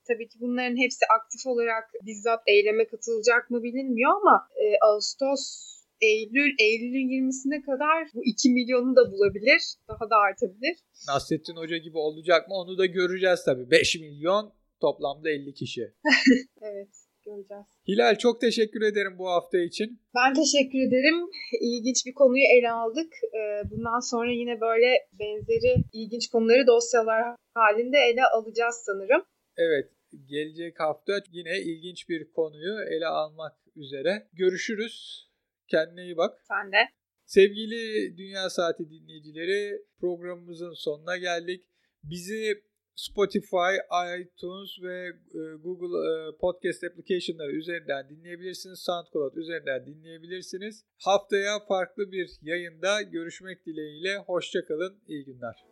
Tabii 0.09 0.29
ki 0.29 0.39
bunların 0.41 0.77
hepsi 0.77 1.05
aktif 1.17 1.47
olarak 1.47 1.85
bizzat 2.07 2.41
eyleme 2.47 2.87
katılacak 2.87 3.51
mı 3.51 3.63
bilinmiyor 3.63 4.11
ama 4.21 4.49
e, 4.57 4.65
Ağustos 4.87 5.77
Eylül, 6.01 6.55
Eylül'ün 6.59 7.09
20'sine 7.09 7.63
kadar 7.63 8.09
bu 8.15 8.25
2 8.25 8.51
milyonu 8.51 8.97
da 8.97 9.13
bulabilir. 9.13 9.63
Daha 9.89 10.11
da 10.11 10.17
artabilir. 10.17 10.77
Nasrettin 11.09 11.57
Hoca 11.57 11.77
gibi 11.77 11.99
olacak 11.99 12.49
mı 12.49 12.55
onu 12.55 12.79
da 12.79 12.87
göreceğiz 12.87 13.45
tabii. 13.45 13.71
5 13.71 13.97
milyon 14.01 14.53
toplamda 14.81 15.31
50 15.31 15.55
kişi. 15.55 15.95
evet 16.63 16.89
göreceğiz. 17.25 17.67
Hilal 17.89 18.19
çok 18.19 18.41
teşekkür 18.41 18.83
ederim 18.83 19.19
bu 19.19 19.29
hafta 19.29 19.59
için. 19.59 20.01
Ben 20.15 20.35
teşekkür 20.35 20.79
ederim. 20.79 21.31
İlginç 21.61 22.07
bir 22.07 22.15
konuyu 22.15 22.45
ele 22.57 22.71
aldık. 22.71 23.13
Ee, 23.35 23.71
bundan 23.71 24.01
sonra 24.11 24.31
yine 24.31 24.61
böyle 24.61 25.09
benzeri 25.13 25.85
ilginç 25.93 26.29
konuları 26.29 26.67
dosyalar 26.67 27.37
halinde 27.55 27.99
ele 27.99 28.25
alacağız 28.35 28.83
sanırım. 28.87 29.23
Evet 29.57 29.96
gelecek 30.25 30.81
hafta 30.81 31.21
yine 31.31 31.61
ilginç 31.61 32.09
bir 32.09 32.31
konuyu 32.31 32.81
ele 32.91 33.07
almak 33.07 33.57
üzere. 33.77 34.29
Görüşürüz. 34.33 35.27
Kendine 35.69 36.05
iyi 36.05 36.17
bak. 36.17 36.39
Sen 36.49 36.73
de. 36.73 36.77
Sevgili 37.25 38.17
Dünya 38.17 38.51
Saati 38.51 38.91
dinleyicileri 38.91 39.83
programımızın 40.01 40.73
sonuna 40.73 41.17
geldik. 41.17 41.65
Bizi 42.03 42.63
Spotify, 42.97 43.75
iTunes 44.21 44.83
ve 44.83 45.07
e, 45.07 45.57
Google 45.63 45.97
e, 46.09 46.37
Podcast 46.41 46.85
application'ları 46.85 47.53
üzerinden 47.53 48.09
dinleyebilirsiniz. 48.09 48.79
SoundCloud 48.79 49.37
üzerinden 49.37 49.87
dinleyebilirsiniz. 49.87 50.85
Haftaya 51.05 51.59
farklı 51.69 52.13
bir 52.13 52.31
yayında 52.43 53.03
görüşmek 53.03 53.67
dileğiyle. 53.67 54.17
Hoşçakalın, 54.17 55.03
iyi 55.09 55.25
günler. 55.25 55.65